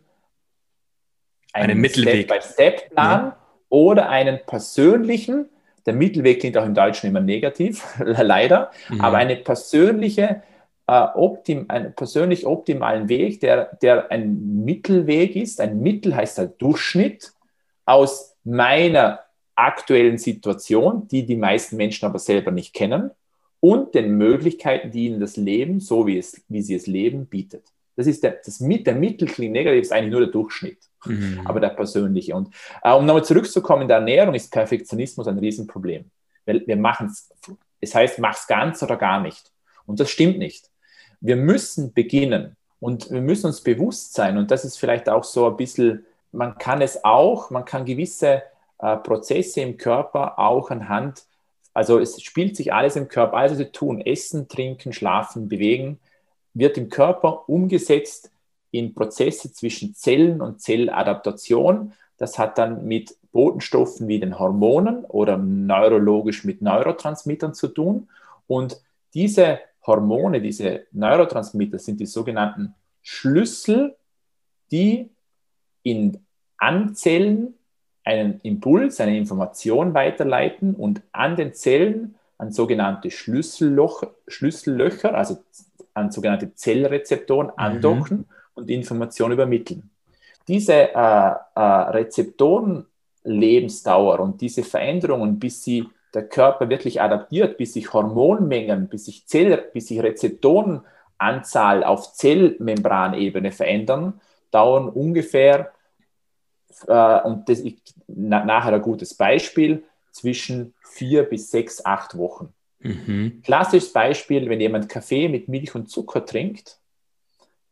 einen, 1.52 1.70
einen 1.70 1.88
Step-by-Step-Plan 1.88 3.20
ja. 3.26 3.36
oder 3.68 4.08
einen 4.08 4.40
persönlichen, 4.46 5.48
der 5.86 5.94
Mittelweg 5.94 6.40
klingt 6.40 6.56
auch 6.56 6.64
im 6.64 6.74
Deutschen 6.74 7.08
immer 7.08 7.20
negativ, 7.20 7.84
leider, 7.98 8.70
mhm. 8.88 9.00
aber 9.00 9.18
eine 9.18 9.36
persönliche, 9.36 10.42
äh, 10.86 11.06
optim, 11.14 11.66
einen 11.68 11.94
persönlich 11.94 12.46
optimalen 12.46 13.08
Weg, 13.08 13.40
der, 13.40 13.76
der 13.82 14.10
ein 14.10 14.64
Mittelweg 14.64 15.36
ist. 15.36 15.60
Ein 15.60 15.80
Mittel 15.80 16.14
heißt 16.14 16.38
halt 16.38 16.60
Durchschnitt 16.62 17.32
aus 17.84 18.36
meiner 18.44 19.20
aktuellen 19.54 20.18
Situation, 20.18 21.08
die 21.08 21.26
die 21.26 21.36
meisten 21.36 21.76
Menschen 21.76 22.06
aber 22.06 22.18
selber 22.18 22.50
nicht 22.50 22.74
kennen, 22.74 23.10
und 23.60 23.94
den 23.94 24.16
Möglichkeiten, 24.16 24.90
die 24.90 25.06
ihnen 25.06 25.20
das 25.20 25.36
Leben, 25.36 25.80
so 25.80 26.06
wie, 26.06 26.18
es, 26.18 26.42
wie 26.48 26.62
sie 26.62 26.74
es 26.74 26.86
leben, 26.86 27.26
bietet. 27.26 27.64
Das 28.00 28.06
ist 28.06 28.24
der, 28.24 28.38
das, 28.42 28.56
der 28.58 28.94
Mittelkling 28.94 29.52
negativ 29.52 29.82
ist 29.82 29.92
eigentlich 29.92 30.12
nur 30.12 30.20
der 30.20 30.30
Durchschnitt, 30.30 30.78
mhm. 31.04 31.42
aber 31.44 31.60
der 31.60 31.68
persönliche. 31.68 32.34
Und 32.34 32.48
äh, 32.82 32.94
um 32.94 33.04
nochmal 33.04 33.26
zurückzukommen, 33.26 33.82
in 33.82 33.88
der 33.88 33.98
Ernährung 33.98 34.32
ist 34.34 34.50
Perfektionismus 34.50 35.26
ein 35.26 35.38
Riesenproblem. 35.38 36.06
Weil 36.46 36.66
wir 36.66 36.76
machen 36.78 37.08
es, 37.08 37.28
es 37.78 37.94
heißt, 37.94 38.18
mach's 38.18 38.46
ganz 38.46 38.82
oder 38.82 38.96
gar 38.96 39.20
nicht. 39.20 39.52
Und 39.84 40.00
das 40.00 40.08
stimmt 40.08 40.38
nicht. 40.38 40.70
Wir 41.20 41.36
müssen 41.36 41.92
beginnen 41.92 42.56
und 42.78 43.10
wir 43.10 43.20
müssen 43.20 43.48
uns 43.48 43.60
bewusst 43.60 44.14
sein, 44.14 44.38
und 44.38 44.50
das 44.50 44.64
ist 44.64 44.78
vielleicht 44.78 45.10
auch 45.10 45.24
so 45.24 45.46
ein 45.46 45.58
bisschen, 45.58 46.06
man 46.32 46.56
kann 46.56 46.80
es 46.80 47.04
auch, 47.04 47.50
man 47.50 47.66
kann 47.66 47.84
gewisse 47.84 48.44
äh, 48.78 48.96
Prozesse 48.96 49.60
im 49.60 49.76
Körper 49.76 50.38
auch 50.38 50.70
anhand, 50.70 51.24
also 51.74 51.98
es 51.98 52.22
spielt 52.22 52.56
sich 52.56 52.72
alles 52.72 52.96
im 52.96 53.08
Körper, 53.08 53.36
alles, 53.36 53.52
was 53.52 53.58
wir 53.58 53.72
tun, 53.72 54.00
essen, 54.00 54.48
trinken, 54.48 54.94
schlafen, 54.94 55.50
bewegen, 55.50 56.00
wird 56.54 56.78
im 56.78 56.88
Körper 56.88 57.48
umgesetzt 57.48 58.30
in 58.70 58.94
Prozesse 58.94 59.52
zwischen 59.52 59.94
Zellen 59.94 60.40
und 60.40 60.60
Zelladaptation. 60.60 61.92
Das 62.16 62.38
hat 62.38 62.58
dann 62.58 62.86
mit 62.86 63.16
Botenstoffen 63.32 64.08
wie 64.08 64.20
den 64.20 64.38
Hormonen 64.38 65.04
oder 65.04 65.36
neurologisch 65.36 66.44
mit 66.44 66.62
Neurotransmittern 66.62 67.54
zu 67.54 67.68
tun. 67.68 68.08
Und 68.46 68.80
diese 69.14 69.60
Hormone, 69.86 70.40
diese 70.40 70.86
Neurotransmitter 70.92 71.78
sind 71.78 72.00
die 72.00 72.06
sogenannten 72.06 72.74
Schlüssel, 73.02 73.96
die 74.70 75.10
in 75.82 76.24
Anzellen 76.58 77.54
einen 78.04 78.40
Impuls, 78.40 79.00
eine 79.00 79.16
Information 79.16 79.94
weiterleiten 79.94 80.74
und 80.74 81.02
an 81.12 81.36
den 81.36 81.54
Zellen 81.54 82.16
an 82.40 82.50
sogenannte 82.52 83.10
Schlüsselloch, 83.10 84.04
Schlüssellöcher, 84.26 85.14
also 85.14 85.36
an 85.92 86.10
sogenannte 86.10 86.54
Zellrezeptoren 86.54 87.48
mhm. 87.48 87.52
andocken 87.56 88.16
mhm. 88.18 88.24
und 88.54 88.70
Informationen 88.70 89.34
übermitteln. 89.34 89.90
Diese 90.48 90.72
äh, 90.72 91.34
äh, 91.54 91.60
Rezeptorenlebensdauer 91.60 94.20
und 94.20 94.40
diese 94.40 94.62
Veränderungen, 94.62 95.38
bis 95.38 95.62
sie 95.62 95.86
der 96.14 96.26
Körper 96.28 96.70
wirklich 96.70 97.02
adaptiert, 97.02 97.58
bis 97.58 97.74
sich 97.74 97.92
Hormonmengen, 97.92 98.88
bis 98.88 99.04
sich, 99.04 99.26
Zell, 99.26 99.62
bis 99.74 99.88
sich 99.88 100.02
Rezeptorenanzahl 100.02 101.84
auf 101.84 102.14
Zellmembranebene 102.14 103.52
verändern, 103.52 104.18
dauern 104.50 104.88
ungefähr, 104.88 105.72
äh, 106.86 107.20
und 107.20 107.50
das 107.50 107.60
ist 107.60 107.94
na, 108.08 108.46
nachher 108.46 108.72
ein 108.72 108.82
gutes 108.82 109.12
Beispiel, 109.14 109.84
zwischen 110.20 110.74
vier 110.82 111.22
bis 111.22 111.50
sechs, 111.50 111.84
acht 111.84 112.16
Wochen. 112.16 112.52
Mhm. 112.80 113.42
Klassisches 113.42 113.92
Beispiel, 113.92 114.48
wenn 114.48 114.60
jemand 114.60 114.88
Kaffee 114.88 115.28
mit 115.28 115.48
Milch 115.48 115.74
und 115.74 115.90
Zucker 115.90 116.24
trinkt, 116.24 116.78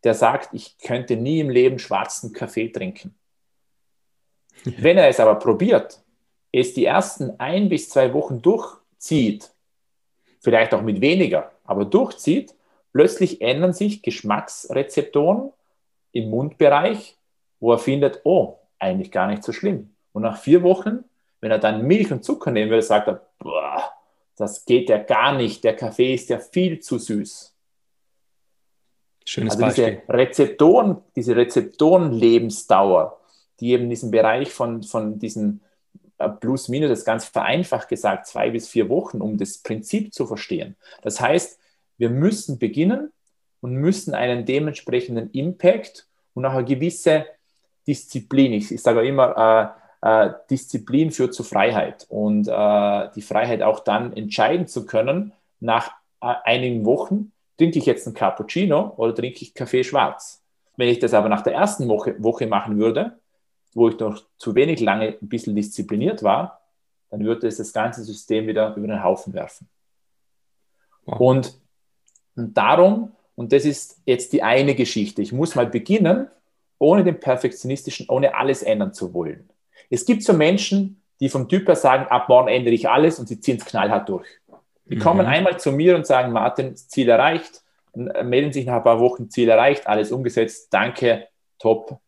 der 0.05 0.15
sagt, 0.15 0.55
ich 0.55 0.79
könnte 0.79 1.17
nie 1.17 1.41
im 1.41 1.51
Leben 1.51 1.79
schwarzen 1.79 2.33
Kaffee 2.33 2.69
trinken. 2.69 3.15
wenn 4.65 4.99
er 4.99 5.09
es 5.09 5.21
aber 5.21 5.37
probiert, 5.37 6.01
es 6.53 6.75
die 6.75 6.85
ersten 6.85 7.39
ein 7.39 7.69
bis 7.69 7.91
zwei 7.91 8.13
Wochen 8.15 8.43
durchzieht, 8.43 9.51
vielleicht 10.41 10.75
auch 10.75 10.83
mit 10.83 11.01
weniger, 11.01 11.53
aber 11.65 11.85
durchzieht, 11.85 12.55
plötzlich 12.93 13.41
ändern 13.41 13.73
sich 13.73 14.03
Geschmacksrezeptoren 14.03 15.53
im 16.13 16.31
Mundbereich, 16.31 17.17
wo 17.61 17.73
er 17.73 17.79
findet, 17.79 18.21
oh, 18.25 18.59
eigentlich 18.79 19.11
gar 19.11 19.29
nicht 19.29 19.45
so 19.45 19.53
schlimm. 19.53 19.95
Und 20.13 20.23
nach 20.23 20.39
vier 20.39 20.63
Wochen, 20.63 21.05
wenn 21.41 21.51
er 21.51 21.59
dann 21.59 21.87
Milch 21.87 22.11
und 22.11 22.25
Zucker 22.25 22.51
nehmen 22.51 22.71
würde, 22.71 22.83
sagt 22.83 23.09
er, 23.09 23.27
boah, 23.39 23.93
das 24.37 24.65
geht 24.65 24.89
ja 24.89 24.99
gar 24.99 25.37
nicht. 25.37 25.65
Der 25.65 25.77
Kaffee 25.77 26.15
ist 26.15 26.29
ja 26.31 26.39
viel 26.39 26.81
zu 26.81 26.99
süß. 26.99 27.55
Schönes 29.25 29.55
also 29.55 29.65
Beispiel. 29.65 30.03
Diese 30.07 30.19
Rezeptoren, 30.19 30.97
diese 31.15 31.37
Rezeptorenlebensdauer, 31.37 33.21
die 33.61 33.73
eben 33.73 33.85
in 33.85 33.91
diesem 33.91 34.11
Bereich 34.11 34.53
von, 34.53 34.83
von 34.83 35.19
diesen 35.19 35.61
äh, 36.19 36.29
plus 36.29 36.69
minus, 36.69 36.91
das 36.91 37.05
ganz 37.05 37.25
vereinfacht 37.27 37.89
gesagt, 37.89 38.27
zwei 38.27 38.51
bis 38.51 38.69
vier 38.69 38.89
Wochen, 38.89 39.21
um 39.21 39.37
das 39.37 39.59
Prinzip 39.59 40.15
zu 40.15 40.27
verstehen. 40.27 40.77
Das 41.03 41.21
heißt, 41.21 41.59
wir 41.99 42.11
müssen 42.11 42.59
beginnen 42.59 43.13
und 43.61 43.75
müssen 43.75 44.15
einen 44.15 44.45
dementsprechenden 44.45 45.31
Impact 45.33 46.07
und 46.35 46.47
auch 46.47 46.53
eine 46.53 46.65
gewisse 46.65 47.27
Disziplin, 47.87 48.53
ich, 48.53 48.71
ich 48.71 48.83
sage 48.83 49.07
immer, 49.07 49.75
äh, 50.01 50.31
Disziplin 50.51 51.11
führt 51.11 51.35
zu 51.35 51.43
Freiheit 51.43 52.07
und 52.09 52.49
äh, 52.49 53.09
die 53.15 53.23
Freiheit 53.23 53.63
auch 53.63 53.81
dann 53.81 54.13
entscheiden 54.17 54.67
zu 54.67 54.87
können, 54.87 55.33
nach 55.61 55.91
äh, 56.21 56.35
einigen 56.45 56.85
Wochen, 56.85 57.33
trinke 57.57 57.79
ich 57.79 57.87
jetzt 57.87 58.07
einen 58.07 58.15
Cappuccino 58.15 58.95
oder 58.97 59.15
trinke 59.15 59.43
ich 59.43 59.55
Kaffee 59.55 59.83
schwarz. 59.83 60.43
Wenn 60.77 60.89
ich 60.89 61.01
das 61.01 61.15
aber 61.15 61.29
nach 61.29 61.43
der 61.43 61.55
ersten 61.55 61.89
Woche, 61.89 62.15
Woche 62.23 62.47
machen 62.47 62.79
würde, 62.79 63.19
wo 63.75 63.89
ich 63.89 63.99
noch 63.99 64.23
zu 64.39 64.55
wenig 64.55 64.81
lange 64.81 65.19
ein 65.21 65.29
bisschen 65.29 65.57
diszipliniert 65.57 66.23
war, 66.23 66.61
dann 67.11 67.25
würde 67.25 67.49
es 67.49 67.57
das 67.57 67.73
ganze 67.73 68.05
System 68.05 68.47
wieder 68.47 68.75
über 68.77 68.87
den 68.87 69.03
Haufen 69.03 69.33
werfen. 69.35 69.69
Wow. 71.05 71.21
Und, 71.21 71.61
und 72.37 72.57
darum, 72.57 73.13
und 73.35 73.53
das 73.53 73.65
ist 73.65 74.01
jetzt 74.05 74.33
die 74.33 74.43
eine 74.43 74.75
Geschichte, 74.75 75.23
ich 75.23 75.33
muss 75.33 75.55
mal 75.55 75.67
beginnen, 75.67 76.29
ohne 76.79 77.03
den 77.03 77.19
perfektionistischen, 77.19 78.07
ohne 78.09 78.35
alles 78.37 78.63
ändern 78.63 78.95
zu 78.95 79.13
wollen. 79.13 79.49
Es 79.91 80.05
gibt 80.05 80.23
so 80.23 80.33
Menschen, 80.33 81.03
die 81.21 81.29
vom 81.29 81.49
Typ 81.49 81.67
her 81.67 81.77
sagen, 81.77 82.07
ab 82.09 82.29
morgen 82.29 82.49
ändere 82.49 82.75
ich 82.75 82.89
alles 82.89 83.19
und 83.19 83.27
sie 83.27 83.41
ziehen 83.41 83.57
es 83.59 83.65
knallhart 83.65 84.09
durch. 84.09 84.29
Die 84.87 84.97
mhm. 84.97 85.01
kommen 85.01 85.27
einmal 85.27 85.59
zu 85.59 85.73
mir 85.73 85.97
und 85.97 86.07
sagen, 86.07 86.33
Martin, 86.33 86.77
Ziel 86.77 87.09
erreicht, 87.09 87.63
äh, 87.95 88.23
melden 88.23 88.53
sich 88.53 88.67
nach 88.67 88.77
ein 88.77 88.85
paar 88.85 89.01
Wochen, 89.01 89.31
Ziel 89.31 89.49
erreicht, 89.49 89.87
alles 89.87 90.13
umgesetzt, 90.13 90.69
danke, 90.71 91.29
top. 91.59 92.01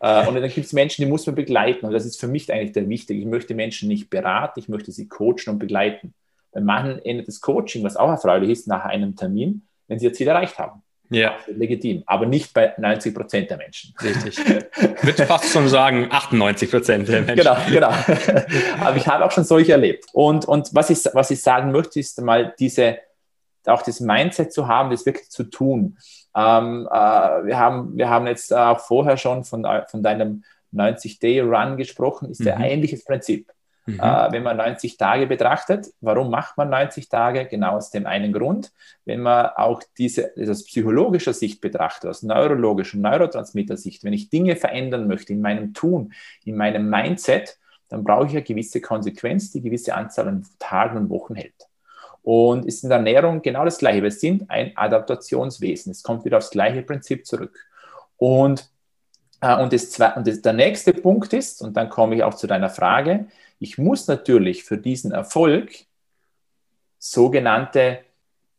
Äh, 0.00 0.26
und 0.26 0.34
dann 0.34 0.48
gibt 0.48 0.66
es 0.66 0.72
Menschen, 0.72 1.04
die 1.04 1.10
muss 1.10 1.26
man 1.26 1.34
begleiten. 1.34 1.86
Und 1.86 1.92
das 1.92 2.04
ist 2.04 2.20
für 2.20 2.28
mich 2.28 2.52
eigentlich 2.52 2.72
der 2.72 2.88
Wichtige. 2.88 3.20
Ich 3.20 3.26
möchte 3.26 3.54
Menschen 3.54 3.88
nicht 3.88 4.10
beraten, 4.10 4.60
ich 4.60 4.68
möchte 4.68 4.92
sie 4.92 5.08
coachen 5.08 5.48
und 5.48 5.58
begleiten. 5.58 6.14
Bei 6.52 6.60
manchen 6.60 7.04
endet 7.04 7.28
das 7.28 7.40
Coaching, 7.40 7.84
was 7.84 7.96
auch 7.96 8.10
erfreulich 8.10 8.50
ist, 8.50 8.66
nach 8.66 8.84
einem 8.84 9.14
Termin, 9.16 9.62
wenn 9.86 9.98
sie 9.98 10.06
ihr 10.06 10.12
Ziel 10.12 10.28
erreicht 10.28 10.58
haben. 10.58 10.82
Ja. 11.10 11.36
Legitim, 11.48 12.04
aber 12.06 12.24
nicht 12.24 12.54
bei 12.54 12.72
90 12.78 13.14
Prozent 13.14 13.50
der 13.50 13.56
Menschen. 13.56 13.92
Richtig. 14.00 14.38
Ich 14.38 15.02
würde 15.02 15.26
fast 15.26 15.52
schon 15.52 15.68
sagen 15.68 16.06
98 16.10 16.70
Prozent 16.70 17.08
der 17.08 17.22
Menschen. 17.22 17.36
Genau, 17.36 17.56
genau. 17.68 17.88
aber 18.80 18.96
ich 18.96 19.06
habe 19.08 19.24
auch 19.24 19.32
schon 19.32 19.44
solche 19.44 19.72
erlebt. 19.72 20.06
Und, 20.12 20.44
und 20.44 20.72
was, 20.72 20.88
ich, 20.90 21.04
was 21.12 21.32
ich 21.32 21.42
sagen 21.42 21.72
möchte, 21.72 21.98
ist 21.98 22.20
mal 22.20 22.54
diese, 22.58 22.98
auch 23.66 23.82
das 23.82 23.98
Mindset 23.98 24.52
zu 24.52 24.68
haben, 24.68 24.90
das 24.90 25.04
wirklich 25.04 25.28
zu 25.30 25.44
tun. 25.44 25.98
Ähm, 26.36 26.88
äh, 26.90 26.94
wir, 26.94 27.58
haben, 27.58 27.96
wir 27.96 28.08
haben 28.08 28.28
jetzt 28.28 28.54
auch 28.54 28.78
vorher 28.78 29.16
schon 29.16 29.42
von, 29.42 29.66
von 29.88 30.02
deinem 30.04 30.44
90-Day-Run 30.72 31.76
gesprochen, 31.76 32.30
ist 32.30 32.40
mhm. 32.40 32.52
ein 32.52 32.62
ähnliches 32.62 33.04
Prinzip. 33.04 33.50
Mhm. 33.86 34.00
Äh, 34.00 34.32
wenn 34.32 34.42
man 34.42 34.56
90 34.56 34.96
Tage 34.96 35.26
betrachtet, 35.26 35.86
warum 36.00 36.30
macht 36.30 36.56
man 36.56 36.70
90 36.70 37.08
Tage? 37.08 37.46
Genau 37.46 37.76
aus 37.76 37.90
dem 37.90 38.06
einen 38.06 38.32
Grund. 38.32 38.72
Wenn 39.04 39.20
man 39.20 39.46
auch 39.56 39.82
diese 39.98 40.32
aus 40.38 40.64
psychologischer 40.64 41.32
Sicht 41.32 41.60
betrachtet, 41.60 42.10
aus 42.10 42.22
neurologischer, 42.22 42.98
Neurotransmitter-Sicht, 42.98 44.04
wenn 44.04 44.12
ich 44.12 44.30
Dinge 44.30 44.56
verändern 44.56 45.08
möchte 45.08 45.32
in 45.32 45.40
meinem 45.40 45.74
Tun, 45.74 46.12
in 46.44 46.56
meinem 46.56 46.88
Mindset, 46.88 47.58
dann 47.88 48.04
brauche 48.04 48.26
ich 48.26 48.32
eine 48.32 48.42
gewisse 48.42 48.80
Konsequenz, 48.80 49.50
die 49.50 49.60
gewisse 49.60 49.94
Anzahl 49.94 50.28
an 50.28 50.46
Tagen 50.58 50.96
und 50.96 51.10
Wochen 51.10 51.34
hält. 51.34 51.68
Und 52.22 52.66
ist 52.66 52.82
in 52.84 52.90
der 52.90 52.98
Ernährung 52.98 53.42
genau 53.42 53.64
das 53.64 53.78
Gleiche. 53.78 54.02
Wir 54.02 54.10
sind 54.10 54.48
ein 54.50 54.76
Adaptationswesen. 54.76 55.90
Es 55.90 56.02
kommt 56.02 56.24
wieder 56.24 56.38
aufs 56.38 56.50
gleiche 56.50 56.82
Prinzip 56.82 57.26
zurück. 57.26 57.58
Und, 58.16 58.70
und, 59.40 59.72
das, 59.72 59.98
und 60.16 60.26
das, 60.26 60.42
der 60.42 60.52
nächste 60.52 60.92
Punkt 60.92 61.32
ist, 61.32 61.62
und 61.62 61.76
dann 61.76 61.88
komme 61.88 62.14
ich 62.14 62.22
auch 62.22 62.34
zu 62.34 62.46
deiner 62.46 62.68
Frage, 62.68 63.26
ich 63.58 63.78
muss 63.78 64.06
natürlich 64.06 64.64
für 64.64 64.78
diesen 64.78 65.12
Erfolg 65.12 65.72
sogenannte 66.98 68.00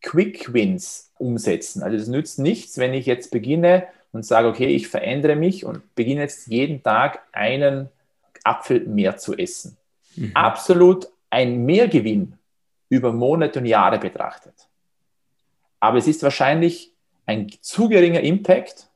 Quick 0.01 0.53
Wins 0.53 1.11
umsetzen. 1.17 1.83
Also 1.83 1.97
es 1.97 2.07
nützt 2.07 2.39
nichts, 2.39 2.77
wenn 2.77 2.93
ich 2.93 3.05
jetzt 3.05 3.31
beginne 3.31 3.87
und 4.11 4.25
sage, 4.25 4.47
okay, 4.47 4.67
ich 4.67 4.87
verändere 4.87 5.35
mich 5.35 5.65
und 5.65 5.95
beginne 5.95 6.21
jetzt 6.21 6.47
jeden 6.47 6.81
Tag 6.83 7.19
einen 7.31 7.89
Apfel 8.43 8.81
mehr 8.87 9.17
zu 9.17 9.37
essen. 9.37 9.77
Mhm. 10.15 10.31
Absolut 10.33 11.07
ein 11.29 11.63
Mehrgewinn 11.65 12.33
über 12.89 13.13
Monate 13.13 13.59
und 13.59 13.65
Jahre 13.65 13.99
betrachtet. 13.99 14.53
Aber 15.79 15.97
es 15.97 16.07
ist 16.07 16.23
wahrscheinlich 16.23 16.91
ein 17.25 17.49
zu 17.61 17.87
geringer 17.87 18.21
Impact, 18.21 18.87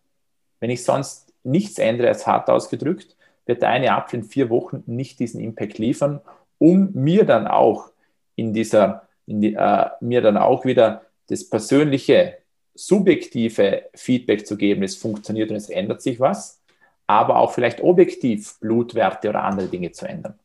wenn 0.60 0.70
ich 0.70 0.84
sonst 0.84 1.25
nichts 1.46 1.80
ändere, 1.80 2.10
als 2.10 2.28
hart 2.28 2.50
ausgedrückt, 2.50 3.16
wird 3.46 3.62
der 3.62 3.70
eine 3.70 3.94
Apfel 3.94 4.20
in 4.20 4.26
vier 4.26 4.50
Wochen 4.50 4.84
nicht 4.86 5.20
diesen 5.20 5.40
Impact 5.40 5.78
liefern, 5.78 6.22
um 6.58 6.92
mir 6.94 7.26
dann 7.26 7.48
auch 7.48 7.92
in 8.36 8.54
dieser, 8.54 9.08
in 9.26 9.42
die, 9.42 9.54
äh, 9.54 9.88
mir 10.02 10.22
dann 10.22 10.38
auch 10.38 10.66
wieder 10.66 11.04
das 11.28 11.50
persönliche, 11.50 12.38
subjektive 12.74 13.84
Feedback 13.94 14.46
zu 14.46 14.58
geben, 14.58 14.84
es 14.84 14.98
funktioniert 14.98 15.50
und 15.50 15.56
es 15.56 15.70
ändert 15.70 16.02
sich 16.02 16.20
was, 16.20 16.62
aber 17.08 17.38
auch 17.38 17.54
vielleicht 17.54 17.82
objektiv 17.82 18.60
Blutwerte 18.60 19.30
oder 19.30 19.44
andere 19.44 19.68
Dinge 19.68 19.92
zu 19.92 20.08
ändern. 20.08 20.38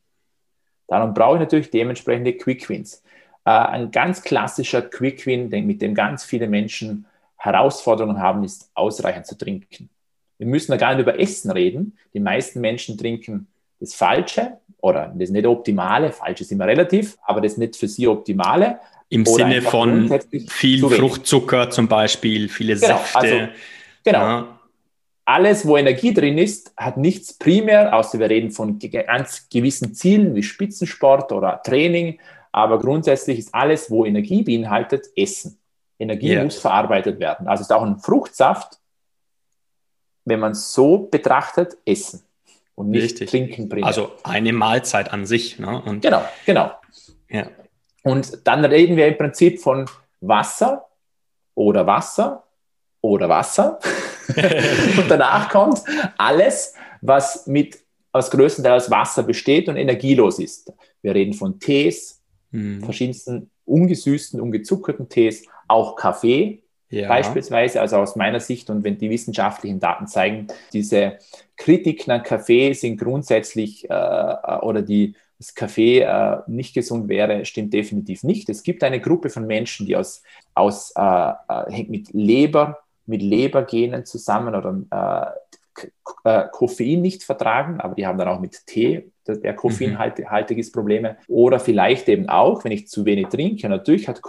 Darum 0.87 1.15
brauche 1.15 1.37
ich 1.37 1.41
natürlich 1.41 1.71
dementsprechende 1.71 2.37
Quick 2.37 2.69
Wins. 2.69 3.03
Äh, 3.45 3.51
ein 3.51 3.91
ganz 3.91 4.23
klassischer 4.23 4.83
Quick 4.83 5.27
Win, 5.27 5.49
mit 5.67 5.83
dem 5.83 5.95
ganz 5.95 6.25
viele 6.25 6.49
Menschen 6.49 7.07
Herausforderungen 7.37 8.21
haben, 8.21 8.45
ist 8.45 8.71
ausreichend 8.75 9.27
zu 9.27 9.37
trinken. 9.37 9.89
Wir 10.41 10.47
müssen 10.47 10.73
da 10.73 10.79
gar 10.79 10.95
nicht 10.95 11.03
über 11.03 11.21
Essen 11.21 11.51
reden. 11.51 11.99
Die 12.15 12.21
meisten 12.21 12.63
Menschen 12.63 12.97
trinken 12.97 13.47
das 13.79 13.95
Falsche 13.95 14.55
oder 14.81 15.15
das 15.15 15.29
nicht 15.29 15.47
Optimale. 15.47 16.13
Falsch 16.13 16.41
ist 16.41 16.51
immer 16.51 16.67
relativ, 16.67 17.19
aber 17.27 17.43
das 17.43 17.59
nicht 17.59 17.77
für 17.77 17.87
sie 17.87 18.09
Optimale. 18.09 18.81
Im 19.11 19.27
Sinne 19.27 19.61
von 19.61 20.11
viel 20.49 20.89
Fruchtzucker 20.89 21.69
zum 21.69 21.89
Beispiel, 21.89 22.49
viele 22.49 22.75
genau, 22.75 22.87
Säfte. 22.87 23.19
Also, 23.19 23.37
genau. 24.03 24.19
Ja. 24.19 24.59
Alles, 25.27 25.67
wo 25.67 25.77
Energie 25.77 26.15
drin 26.15 26.39
ist, 26.39 26.73
hat 26.75 26.97
nichts 26.97 27.35
primär, 27.35 27.95
außer 27.95 28.19
wir 28.19 28.31
reden 28.31 28.51
von 28.51 28.79
ganz 28.79 29.47
gewissen 29.51 29.93
Zielen 29.93 30.35
wie 30.35 30.43
Spitzensport 30.43 31.33
oder 31.33 31.61
Training, 31.63 32.19
aber 32.51 32.79
grundsätzlich 32.79 33.39
ist 33.41 33.55
alles, 33.55 33.91
wo 33.91 34.07
Energie 34.07 34.43
beinhaltet, 34.43 35.07
Essen. 35.15 35.59
Energie 35.99 36.31
yeah. 36.31 36.45
muss 36.45 36.59
verarbeitet 36.59 37.21
werden. 37.21 37.47
Also 37.47 37.61
ist 37.61 37.73
auch 37.73 37.83
ein 37.83 37.99
Fruchtsaft, 37.99 38.80
wenn 40.25 40.41
man 40.41 40.53
es 40.53 40.73
so 40.73 40.99
betrachtet, 40.99 41.77
Essen 41.85 42.23
und 42.75 42.91
nicht 42.91 43.05
Richtig. 43.05 43.31
Trinken 43.31 43.69
bringen. 43.69 43.85
Also 43.85 44.13
eine 44.23 44.53
Mahlzeit 44.53 45.13
an 45.13 45.27
sich. 45.27 45.59
Ne? 45.59 45.83
Und 45.83 46.03
genau, 46.03 46.23
genau. 46.47 46.73
Ja. 47.29 47.49
Und 48.03 48.47
dann 48.47 48.65
reden 48.65 48.97
wir 48.97 49.07
im 49.07 49.19
Prinzip 49.19 49.61
von 49.61 49.87
Wasser 50.21 50.87
oder 51.55 51.87
Wasser 51.87 52.45
oder 53.01 53.29
Wasser. 53.29 53.79
und 54.29 55.09
danach 55.09 55.51
kommt 55.51 55.83
alles, 56.17 56.75
was 57.01 57.47
mit 57.47 57.79
aus 58.13 58.31
größtenteils 58.31 58.91
Wasser 58.91 59.23
besteht 59.23 59.69
und 59.69 59.77
energielos 59.77 60.39
ist. 60.39 60.73
Wir 61.03 61.15
reden 61.15 61.35
von 61.35 61.61
Tees, 61.61 62.23
mhm. 62.51 62.83
verschiedensten 62.83 63.51
ungesüßten, 63.65 64.41
ungezuckerten 64.41 65.09
Tees, 65.09 65.47
auch 65.69 65.95
Kaffee 65.95 66.63
ja. 66.91 67.09
beispielsweise, 67.09 67.81
also 67.81 67.97
aus 67.97 68.17
meiner 68.17 68.41
Sicht 68.41 68.71
und 68.71 68.85
wenn 68.85 68.99
die 68.99 69.11
wissenschaftlichen 69.11 69.81
Daten 69.81 70.07
zeigen, 70.07 70.49
diese 70.73 71.19
Kritiken 71.57 72.13
an 72.13 72.23
Kaffee 72.23 72.73
sind 72.73 72.99
grundsätzlich 72.99 73.89
äh, 73.89 74.59
oder 74.63 74.83
die 74.83 75.15
das 75.39 75.55
Kaffee 75.55 76.01
äh, 76.01 76.39
nicht 76.49 76.75
gesund 76.75 77.09
wäre, 77.09 77.47
stimmt 77.47 77.73
definitiv 77.73 78.25
nicht. 78.25 78.51
Es 78.51 78.63
gibt 78.63 78.85
eine 78.85 79.01
Gruppe 79.01 79.31
von 79.31 79.47
Menschen, 79.47 79.87
die 79.87 79.97
aus, 79.97 80.23
aus 80.55 80.93
äh, 80.95 81.01
äh 81.01 81.71
hängt 81.71 81.89
mit 81.89 82.13
Leber, 82.13 82.81
mit 83.07 83.23
Lebergenen 83.23 84.05
zusammen 84.05 84.55
oder 84.55 85.35
äh, 85.75 85.87
äh, 86.25 86.49
Koffein 86.53 87.01
nicht 87.01 87.23
vertragen, 87.23 87.81
aber 87.81 87.95
die 87.95 88.07
haben 88.07 88.19
dann 88.19 88.29
auch 88.29 88.41
mit 88.41 88.67
Tee 88.67 89.11
der 89.27 89.55
koffeinhaltig 89.55 90.59
ist, 90.59 90.73
Probleme. 90.73 91.17
Oder 91.29 91.61
vielleicht 91.61 92.09
eben 92.09 92.29
auch, 92.29 92.65
wenn 92.65 92.73
ich 92.73 92.89
zu 92.89 93.05
wenig 93.05 93.29
trinke, 93.29 93.69
natürlich 93.69 94.09
hat 94.09 94.21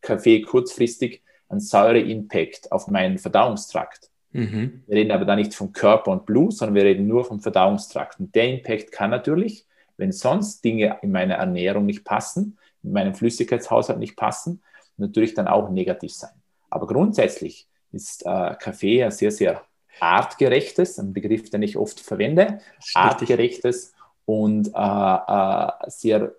Kaffee 0.00 0.40
kurzfristig 0.42 1.22
einen 1.50 1.60
Säure-Impact 1.60 2.72
auf 2.72 2.86
meinen 2.88 3.18
Verdauungstrakt. 3.18 4.10
Mhm. 4.32 4.84
Wir 4.86 4.96
reden 4.96 5.10
aber 5.10 5.24
da 5.24 5.36
nicht 5.36 5.54
vom 5.54 5.72
Körper 5.72 6.12
und 6.12 6.24
Blut, 6.24 6.54
sondern 6.54 6.76
wir 6.76 6.84
reden 6.84 7.06
nur 7.06 7.24
vom 7.24 7.40
Verdauungstrakt. 7.40 8.20
Und 8.20 8.34
der 8.34 8.48
Impact 8.48 8.92
kann 8.92 9.10
natürlich, 9.10 9.66
wenn 9.96 10.12
sonst 10.12 10.64
Dinge 10.64 10.98
in 11.02 11.10
meiner 11.10 11.34
Ernährung 11.34 11.84
nicht 11.84 12.04
passen, 12.04 12.56
in 12.82 12.92
meinem 12.92 13.14
Flüssigkeitshaushalt 13.14 13.98
nicht 13.98 14.16
passen, 14.16 14.62
natürlich 14.96 15.34
dann 15.34 15.48
auch 15.48 15.68
negativ 15.70 16.12
sein. 16.12 16.30
Aber 16.70 16.86
grundsätzlich 16.86 17.66
ist 17.92 18.24
äh, 18.24 18.54
Kaffee 18.58 19.02
ein 19.02 19.10
sehr, 19.10 19.32
sehr 19.32 19.62
artgerechtes, 19.98 20.98
ein 20.98 21.12
Begriff, 21.12 21.50
den 21.50 21.62
ich 21.62 21.76
oft 21.76 22.00
verwende, 22.00 22.60
artgerechtes 22.94 23.92
und 24.24 24.68
äh, 24.68 24.70
äh, 24.72 25.70
sehr 25.88 26.32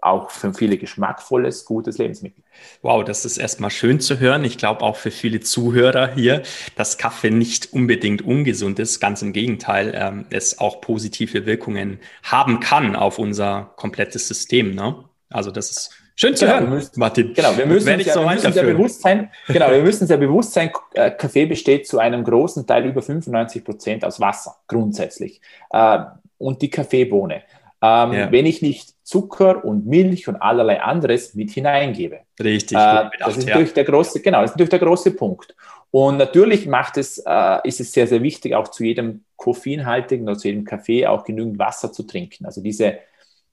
auch 0.00 0.30
für 0.30 0.54
viele 0.54 0.78
geschmackvolles, 0.78 1.64
gutes 1.64 1.98
Lebensmittel. 1.98 2.42
Wow, 2.82 3.04
das 3.04 3.24
ist 3.24 3.36
erstmal 3.36 3.70
schön 3.70 4.00
zu 4.00 4.20
hören. 4.20 4.44
Ich 4.44 4.56
glaube 4.56 4.82
auch 4.82 4.96
für 4.96 5.10
viele 5.10 5.40
Zuhörer 5.40 6.14
hier, 6.14 6.42
dass 6.76 6.98
Kaffee 6.98 7.30
nicht 7.30 7.72
unbedingt 7.72 8.22
ungesund 8.22 8.78
ist. 8.78 9.00
Ganz 9.00 9.22
im 9.22 9.32
Gegenteil, 9.32 9.92
ähm, 9.94 10.26
es 10.30 10.58
auch 10.58 10.80
positive 10.80 11.46
Wirkungen 11.46 11.98
haben 12.22 12.60
kann 12.60 12.94
auf 12.94 13.18
unser 13.18 13.72
komplettes 13.76 14.28
System. 14.28 14.74
Ne? 14.74 15.04
Also 15.30 15.50
das 15.50 15.70
ist 15.70 15.90
schön 16.14 16.36
zu 16.36 16.46
genau, 16.46 16.58
hören, 16.58 16.70
müssen, 16.70 17.00
Martin. 17.00 17.34
Genau, 17.34 17.56
wir 17.56 17.66
müssen, 17.66 17.92
uns 17.92 18.06
ja, 18.06 18.12
so 18.12 18.20
wir 18.20 18.30
müssen 18.30 18.52
sehr 18.52 18.62
bewusst 18.64 19.02
sein. 19.02 19.30
Genau, 19.48 19.70
wir 19.70 19.82
müssen 19.82 20.06
sehr 20.06 20.16
bewusst 20.16 20.52
sein. 20.52 20.70
Äh, 20.94 21.10
Kaffee 21.10 21.46
besteht 21.46 21.88
zu 21.88 21.98
einem 21.98 22.22
großen 22.22 22.66
Teil 22.66 22.86
über 22.86 23.02
95 23.02 23.64
Prozent 23.64 24.04
aus 24.04 24.20
Wasser 24.20 24.56
grundsätzlich. 24.68 25.40
Äh, 25.70 25.98
und 26.38 26.62
die 26.62 26.70
Kaffeebohne. 26.70 27.42
Ähm, 27.82 28.12
ja. 28.12 28.32
Wenn 28.32 28.46
ich 28.46 28.62
nicht 28.62 28.94
Zucker 29.08 29.64
und 29.64 29.86
Milch 29.86 30.28
und 30.28 30.36
allerlei 30.36 30.82
anderes 30.82 31.34
mit 31.34 31.50
hineingebe. 31.50 32.20
Richtig. 32.38 32.76
Äh, 32.76 33.08
das 33.18 33.38
ist 33.38 33.46
natürlich 33.46 33.70
ja. 33.70 33.74
der 33.76 33.84
große, 33.84 34.20
genau, 34.20 34.42
das 34.42 34.50
ist 34.50 34.56
natürlich 34.56 34.68
der 34.68 34.78
große 34.80 35.12
Punkt. 35.12 35.56
Und 35.90 36.18
natürlich 36.18 36.66
macht 36.66 36.98
es, 36.98 37.16
äh, 37.26 37.58
ist 37.64 37.80
es 37.80 37.90
sehr, 37.90 38.06
sehr 38.06 38.22
wichtig, 38.22 38.54
auch 38.54 38.68
zu 38.68 38.84
jedem 38.84 39.24
koffeinhaltigen 39.36 40.28
oder 40.28 40.36
zu 40.36 40.48
jedem 40.48 40.66
Kaffee 40.66 41.06
auch 41.06 41.24
genügend 41.24 41.58
Wasser 41.58 41.90
zu 41.90 42.02
trinken. 42.02 42.44
Also 42.44 42.60
diese 42.62 42.98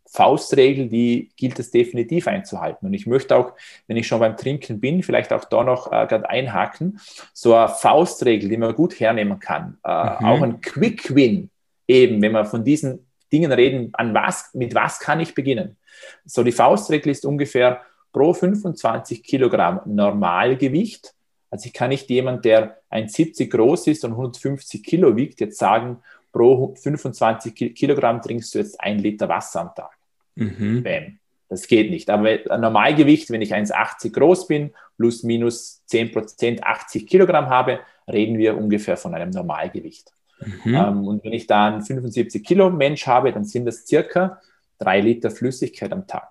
Faustregel, 0.06 0.90
die 0.90 1.32
gilt 1.38 1.58
es 1.58 1.72
definitiv 1.72 2.28
einzuhalten. 2.28 2.88
Und 2.88 2.94
ich 2.94 3.08
möchte 3.08 3.38
auch, 3.38 3.54
wenn 3.88 3.96
ich 3.96 4.08
schon 4.08 4.20
beim 4.20 4.36
Trinken 4.36 4.82
bin, 4.82 5.04
vielleicht 5.04 5.32
auch 5.32 5.46
da 5.46 5.64
noch 5.64 5.88
äh, 5.88 6.06
gerade 6.06 6.30
einhaken, 6.30 7.00
so 7.34 7.54
eine 7.54 7.70
Faustregel, 7.70 8.50
die 8.50 8.58
man 8.58 8.76
gut 8.76 9.00
hernehmen 9.00 9.40
kann. 9.40 9.78
Äh, 9.86 9.90
mhm. 10.20 10.26
Auch 10.26 10.42
ein 10.42 10.60
Quick 10.60 11.16
Win 11.16 11.50
eben, 11.88 12.22
wenn 12.22 12.34
wir 12.34 12.44
von 12.44 12.66
diesen 12.66 13.05
Dingen 13.36 13.52
reden, 13.52 13.90
an 13.94 14.14
was, 14.14 14.54
mit 14.54 14.74
was 14.74 15.00
kann 15.00 15.20
ich 15.20 15.36
beginnen? 15.36 15.78
So, 16.26 16.44
die 16.44 16.52
Faustregel 16.52 17.12
ist 17.12 17.26
ungefähr 17.26 17.82
pro 18.12 18.34
25 18.34 19.24
Kilogramm 19.24 19.82
Normalgewicht. 19.86 21.14
Also 21.50 21.68
ich 21.68 21.74
kann 21.74 21.90
nicht 21.90 22.10
jemand, 22.10 22.46
der 22.46 22.82
1,70 22.92 23.50
groß 23.50 23.88
ist 23.88 24.06
und 24.06 24.12
150 24.12 24.84
Kilo 24.84 25.16
wiegt, 25.16 25.40
jetzt 25.42 25.58
sagen, 25.58 26.00
pro 26.32 26.76
25 26.76 27.76
Kilogramm 27.76 28.22
trinkst 28.22 28.56
du 28.56 28.60
jetzt 28.60 28.80
ein 28.80 29.00
Liter 29.00 29.30
Wasser 29.30 29.62
am 29.62 29.76
Tag. 29.76 29.92
Mhm. 30.36 30.84
Bam. 30.84 31.20
Das 31.50 31.68
geht 31.68 31.92
nicht. 31.92 32.10
Aber 32.10 32.30
ein 32.50 32.62
Normalgewicht, 32.62 33.30
wenn 33.30 33.42
ich 33.42 33.54
1,80 33.54 34.12
groß 34.12 34.48
bin, 34.48 34.74
plus 34.98 35.24
minus 35.24 35.86
10 35.86 36.12
Prozent 36.12 36.64
80 36.64 37.08
Kilogramm 37.08 37.50
habe, 37.50 37.80
reden 38.12 38.38
wir 38.38 38.58
ungefähr 38.58 38.98
von 38.98 39.14
einem 39.14 39.30
Normalgewicht. 39.30 40.12
Mhm. 40.40 40.76
Ähm, 40.76 41.08
und 41.08 41.24
wenn 41.24 41.34
ich 41.34 41.48
da 41.48 41.68
einen 41.68 41.82
75 41.82 42.44
Kilo 42.44 42.70
Mensch 42.70 43.08
habe, 43.08 43.32
dann 43.32 43.46
sind 43.46 43.66
das 43.66 43.86
circa 43.86 44.42
drei 44.78 45.00
Liter 45.02 45.32
Flüssigkeit 45.32 45.92
am 45.92 46.08
Tag. 46.08 46.30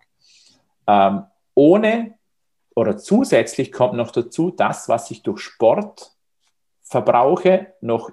Ähm, 0.86 1.24
ohne 1.54 2.14
oder 2.74 2.96
zusätzlich 2.96 3.72
kommt 3.72 3.94
noch 3.94 4.10
dazu, 4.10 4.50
das, 4.50 4.88
was 4.88 5.10
ich 5.10 5.22
durch 5.22 5.40
Sport 5.40 6.12
verbrauche, 6.82 7.68
noch, 7.80 8.10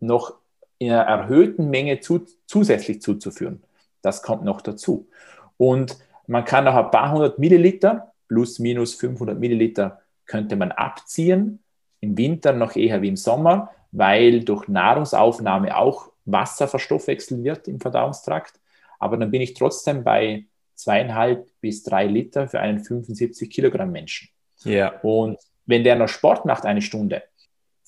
noch 0.00 0.34
in 0.78 0.92
einer 0.92 1.02
erhöhten 1.02 1.70
Menge 1.70 2.00
zu, 2.00 2.26
zusätzlich 2.46 3.00
zuzuführen. 3.00 3.62
Das 4.02 4.22
kommt 4.22 4.44
noch 4.44 4.60
dazu. 4.60 5.08
Und 5.56 5.98
man 6.26 6.44
kann 6.44 6.64
noch 6.64 6.74
ein 6.74 6.90
paar 6.90 7.12
hundert 7.12 7.38
Milliliter, 7.38 8.12
plus 8.28 8.58
minus 8.58 8.94
500 8.94 9.38
Milliliter, 9.38 10.02
könnte 10.26 10.56
man 10.56 10.72
abziehen. 10.72 11.60
Im 12.00 12.16
Winter 12.18 12.52
noch 12.52 12.74
eher 12.74 13.00
wie 13.00 13.08
im 13.08 13.16
Sommer, 13.16 13.70
weil 13.92 14.42
durch 14.44 14.68
Nahrungsaufnahme 14.68 15.76
auch 15.76 16.10
Wasser 16.24 16.66
verstoffwechselt 16.66 17.44
wird 17.44 17.68
im 17.68 17.80
Verdauungstrakt. 17.80 18.58
Aber 18.98 19.16
dann 19.16 19.30
bin 19.30 19.42
ich 19.42 19.54
trotzdem 19.54 20.04
bei 20.04 20.46
zweieinhalb 20.74 21.48
bis 21.60 21.82
drei 21.82 22.06
Liter 22.06 22.48
für 22.48 22.60
einen 22.60 22.82
75 22.82 23.50
Kilogramm 23.50 23.92
Menschen. 23.92 24.28
Ja. 24.64 24.98
Und 25.00 25.38
wenn 25.66 25.84
der 25.84 25.96
noch 25.96 26.08
Sport 26.08 26.44
macht, 26.44 26.64
eine 26.64 26.82
Stunde 26.82 27.22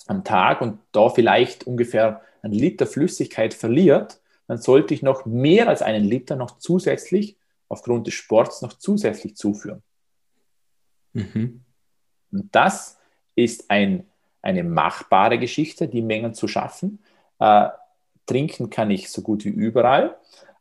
am 0.07 0.23
Tag 0.23 0.61
und 0.61 0.79
da 0.93 1.09
vielleicht 1.09 1.67
ungefähr 1.67 2.21
einen 2.43 2.53
Liter 2.53 2.87
Flüssigkeit 2.87 3.55
verliert, 3.55 4.21
dann 4.47 4.59
sollte 4.59 4.93
ich 4.93 5.03
noch 5.03 5.25
mehr 5.25 5.69
als 5.69 5.83
einen 5.83 6.05
Liter 6.05 6.37
noch 6.37 6.59
zusätzlich 6.59 7.39
aufgrund 7.69 8.07
des 8.07 8.15
Sports 8.15 8.61
noch 8.61 8.75
zusätzlich 8.75 9.37
zuführen. 9.37 9.83
Mhm. 11.15 11.65
Und 12.31 12.55
das 12.55 12.99
ist 13.35 13.71
ein, 13.71 14.07
eine 14.45 14.63
machbare 14.63 15.39
Geschichte, 15.39 15.89
die 15.89 16.03
Mengen 16.03 16.35
zu 16.35 16.49
schaffen. 16.49 17.03
Äh, 17.39 17.69
trinken 18.27 18.69
kann 18.69 18.91
ich 18.91 19.11
so 19.11 19.23
gut 19.23 19.45
wie 19.45 19.51
überall. 19.51 20.17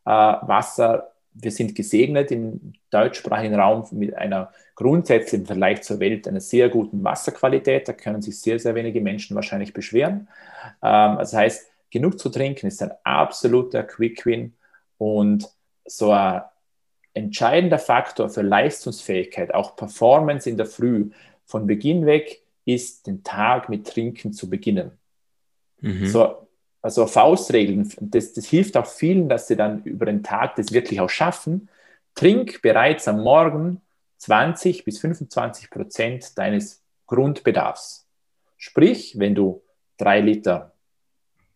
Äh, 0.06 0.10
Wasser, 0.10 1.12
wir 1.34 1.52
sind 1.52 1.76
gesegnet 1.76 2.32
im 2.32 2.74
deutschsprachigen 2.92 3.60
Raum 3.60 3.86
mit 3.92 4.16
einer 4.16 4.54
grundsätzlich 4.76 5.42
im 5.42 5.46
Vergleich 5.46 5.82
zur 5.82 6.00
Welt 6.00 6.28
einer 6.28 6.40
sehr 6.40 6.70
guten 6.70 7.04
Wasserqualität. 7.04 7.88
Da 7.88 7.94
können 7.94 8.22
sich 8.22 8.40
sehr, 8.40 8.58
sehr 8.58 8.74
wenige 8.74 9.02
Menschen 9.02 9.36
wahrscheinlich 9.36 9.74
beschweren. 9.74 10.30
Ähm, 10.82 11.18
das 11.18 11.34
heißt, 11.34 11.70
genug 11.92 12.20
zu 12.20 12.30
trinken 12.30 12.68
ist 12.68 12.82
ein 12.82 12.94
absoluter 13.04 13.84
Quick-Win 13.84 14.54
und 14.98 15.50
so 15.86 16.12
ein 16.12 16.42
entscheidender 17.14 17.80
Faktor 17.80 18.30
für 18.30 18.44
Leistungsfähigkeit, 18.44 19.54
auch 19.54 19.76
Performance 19.76 20.50
in 20.50 20.56
der 20.56 20.68
Früh, 20.68 21.10
von 21.46 21.68
Beginn 21.68 22.06
weg 22.06 22.43
ist, 22.66 23.08
den 23.08 23.24
Tag 23.24 23.70
mit 23.70 23.88
Trinken 23.88 24.34
zu 24.34 24.50
beginnen. 24.50 24.92
Mhm. 25.82 26.08
So, 26.08 26.48
also 26.82 27.08
Faustregeln, 27.08 27.92
das, 28.00 28.34
das 28.34 28.46
hilft 28.46 28.78
auch 28.78 28.86
vielen, 28.86 29.30
dass 29.30 29.48
sie 29.48 29.56
dann 29.56 29.84
über 29.84 30.06
den 30.06 30.24
Tag 30.24 30.56
das 30.56 30.72
wirklich 30.72 31.00
auch 31.00 31.10
schaffen. 31.10 31.70
Trink 32.16 32.62
bereits 32.62 33.08
am 33.08 33.22
Morgen 33.22 33.82
20 34.18 34.86
bis 34.86 35.00
25 35.00 35.70
Prozent 35.70 36.38
deines 36.38 36.84
Grundbedarfs. 37.08 38.08
Sprich, 38.58 39.20
wenn 39.20 39.36
du 39.36 39.62
drei 39.98 40.22
Liter, 40.22 40.74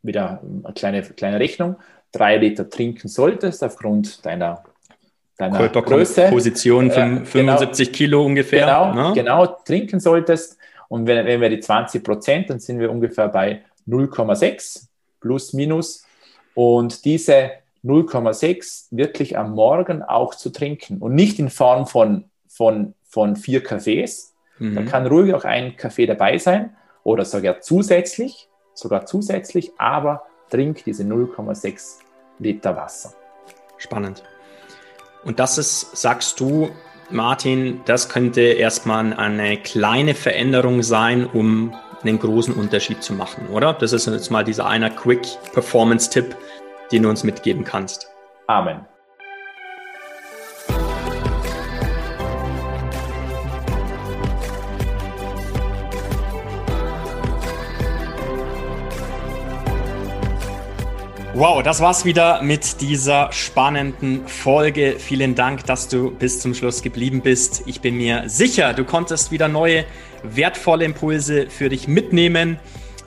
wieder 0.02 0.42
eine 0.42 0.74
kleine, 0.74 1.02
kleine 1.02 1.40
Rechnung, 1.40 1.78
drei 2.12 2.38
Liter 2.38 2.70
trinken 2.70 3.08
solltest 3.08 3.64
aufgrund 3.64 4.26
deiner 4.26 4.64
deiner 5.38 5.70
Größe. 5.70 6.30
Position 6.30 6.92
von 6.92 7.24
äh, 7.24 7.26
75 7.26 7.88
genau, 7.88 7.98
Kilo 7.98 8.26
ungefähr. 8.26 8.66
Genau, 8.66 8.94
ne? 8.94 9.14
genau, 9.14 9.46
trinken 9.46 10.00
solltest. 10.00 10.58
Und 10.90 11.08
wenn, 11.08 11.26
wenn 11.26 11.42
wir 11.42 11.50
die 11.50 11.60
20 11.60 12.04
Prozent, 12.04 12.50
dann 12.50 12.60
sind 12.60 12.80
wir 12.80 12.92
ungefähr 12.92 13.28
bei 13.28 13.64
0,6 13.88 14.88
plus 15.20 15.54
minus. 15.54 16.06
Und 16.54 17.06
diese 17.06 17.52
0,6 17.84 18.88
wirklich 18.92 19.38
am 19.38 19.54
Morgen 19.54 20.04
auch 20.04 20.36
zu 20.36 20.50
trinken 20.50 20.98
und 21.00 21.16
nicht 21.16 21.40
in 21.40 21.50
Form 21.50 21.88
von, 21.88 22.26
von, 22.48 22.94
von 23.04 23.36
vier 23.36 23.64
Kaffees. 23.64 24.34
Mhm. 24.60 24.76
Da 24.76 24.84
kann 24.84 25.08
ruhig 25.08 25.34
auch 25.34 25.46
ein 25.46 25.78
Kaffee 25.78 26.06
dabei 26.06 26.38
sein 26.38 26.76
oder 27.04 27.26
sogar 27.26 27.62
zusätzlich, 27.62 28.50
sogar 28.74 29.06
zusätzlich, 29.06 29.72
aber 29.78 30.24
trink 30.50 30.84
diese 30.84 31.04
0,6 31.04 32.00
Liter 32.40 32.76
Wasser. 32.76 33.14
Spannend. 33.78 34.24
Und 35.24 35.40
das 35.40 35.58
ist, 35.58 35.96
sagst 35.96 36.40
du, 36.40 36.70
Martin, 37.10 37.82
das 37.86 38.10
könnte 38.10 38.42
erstmal 38.42 39.14
eine 39.14 39.58
kleine 39.58 40.14
Veränderung 40.14 40.84
sein, 40.84 41.26
um 41.26 41.74
einen 42.04 42.20
großen 42.20 42.54
Unterschied 42.54 43.02
zu 43.02 43.14
machen, 43.14 43.48
oder? 43.48 43.74
Das 43.74 43.94
ist 43.94 44.08
jetzt 44.08 44.30
mal 44.30 44.44
dieser 44.44 44.68
einer 44.68 44.90
Quick 44.90 45.26
Performance 45.54 46.10
Tipp, 46.10 46.36
den 46.92 47.04
du 47.04 47.10
uns 47.10 47.24
mitgeben 47.24 47.64
kannst. 47.64 48.08
Amen. 48.48 48.86
Wow, 61.40 61.62
das 61.62 61.82
war's 61.82 62.04
wieder 62.04 62.42
mit 62.42 62.82
dieser 62.82 63.32
spannenden 63.32 64.28
Folge. 64.28 64.96
Vielen 64.98 65.36
Dank, 65.36 65.68
dass 65.68 65.88
du 65.88 66.10
bis 66.10 66.40
zum 66.40 66.56
Schluss 66.56 66.82
geblieben 66.82 67.22
bist. 67.22 67.62
Ich 67.68 67.80
bin 67.80 67.96
mir 67.96 68.24
sicher, 68.26 68.74
du 68.74 68.84
konntest 68.84 69.30
wieder 69.30 69.48
neue 69.48 69.86
wertvolle 70.24 70.84
Impulse 70.86 71.48
für 71.48 71.70
dich 71.70 71.88
mitnehmen. 71.88 72.58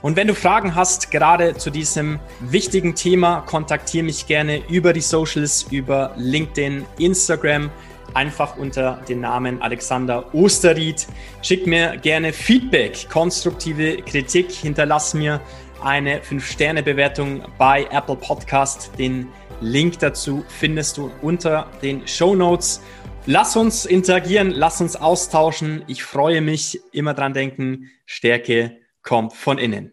Und 0.01 0.15
wenn 0.15 0.29
du 0.29 0.37
Fragen 0.37 0.77
hast, 0.77 1.11
gerade 1.11 1.57
zu 1.57 1.71
diesem 1.71 2.21
wichtigen 2.39 2.95
Thema, 2.95 3.41
kontaktiere 3.41 4.05
mich 4.05 4.29
gerne 4.29 4.63
über 4.69 4.93
die 4.93 5.01
Socials, 5.01 5.65
über 5.69 6.13
LinkedIn, 6.17 6.85
Instagram, 6.99 7.69
einfach 8.15 8.57
unter 8.57 9.01
dem 9.09 9.23
Namen 9.23 9.61
Alexander 9.61 10.33
Osterried. 10.33 11.09
Schick 11.43 11.67
mir 11.67 11.97
gerne 11.97 12.33
Feedback, 12.33 13.09
konstruktive 13.11 13.97
Kritik, 13.97 14.53
hinterlass 14.53 15.15
mir 15.15 15.41
eine 15.83 16.21
5-Sterne-Bewertung 16.21 17.43
bei 17.59 17.85
Apple 17.91 18.17
Podcast. 18.17 18.91
Den 18.99 19.29
Link 19.61 19.99
dazu 19.99 20.45
findest 20.49 20.97
du 20.97 21.11
unter 21.23 21.71
den 21.83 22.07
Show 22.07 22.35
Notes. 22.35 22.83
Lass 23.27 23.57
uns 23.57 23.87
interagieren, 23.87 24.51
lass 24.51 24.81
uns 24.81 24.97
austauschen. 24.97 25.85
Ich 25.87 26.03
freue 26.03 26.41
mich, 26.41 26.81
immer 26.93 27.15
dran 27.15 27.35
denken, 27.35 27.91
Stärke 28.07 28.79
kommt 29.03 29.35
von 29.35 29.59
innen. 29.59 29.93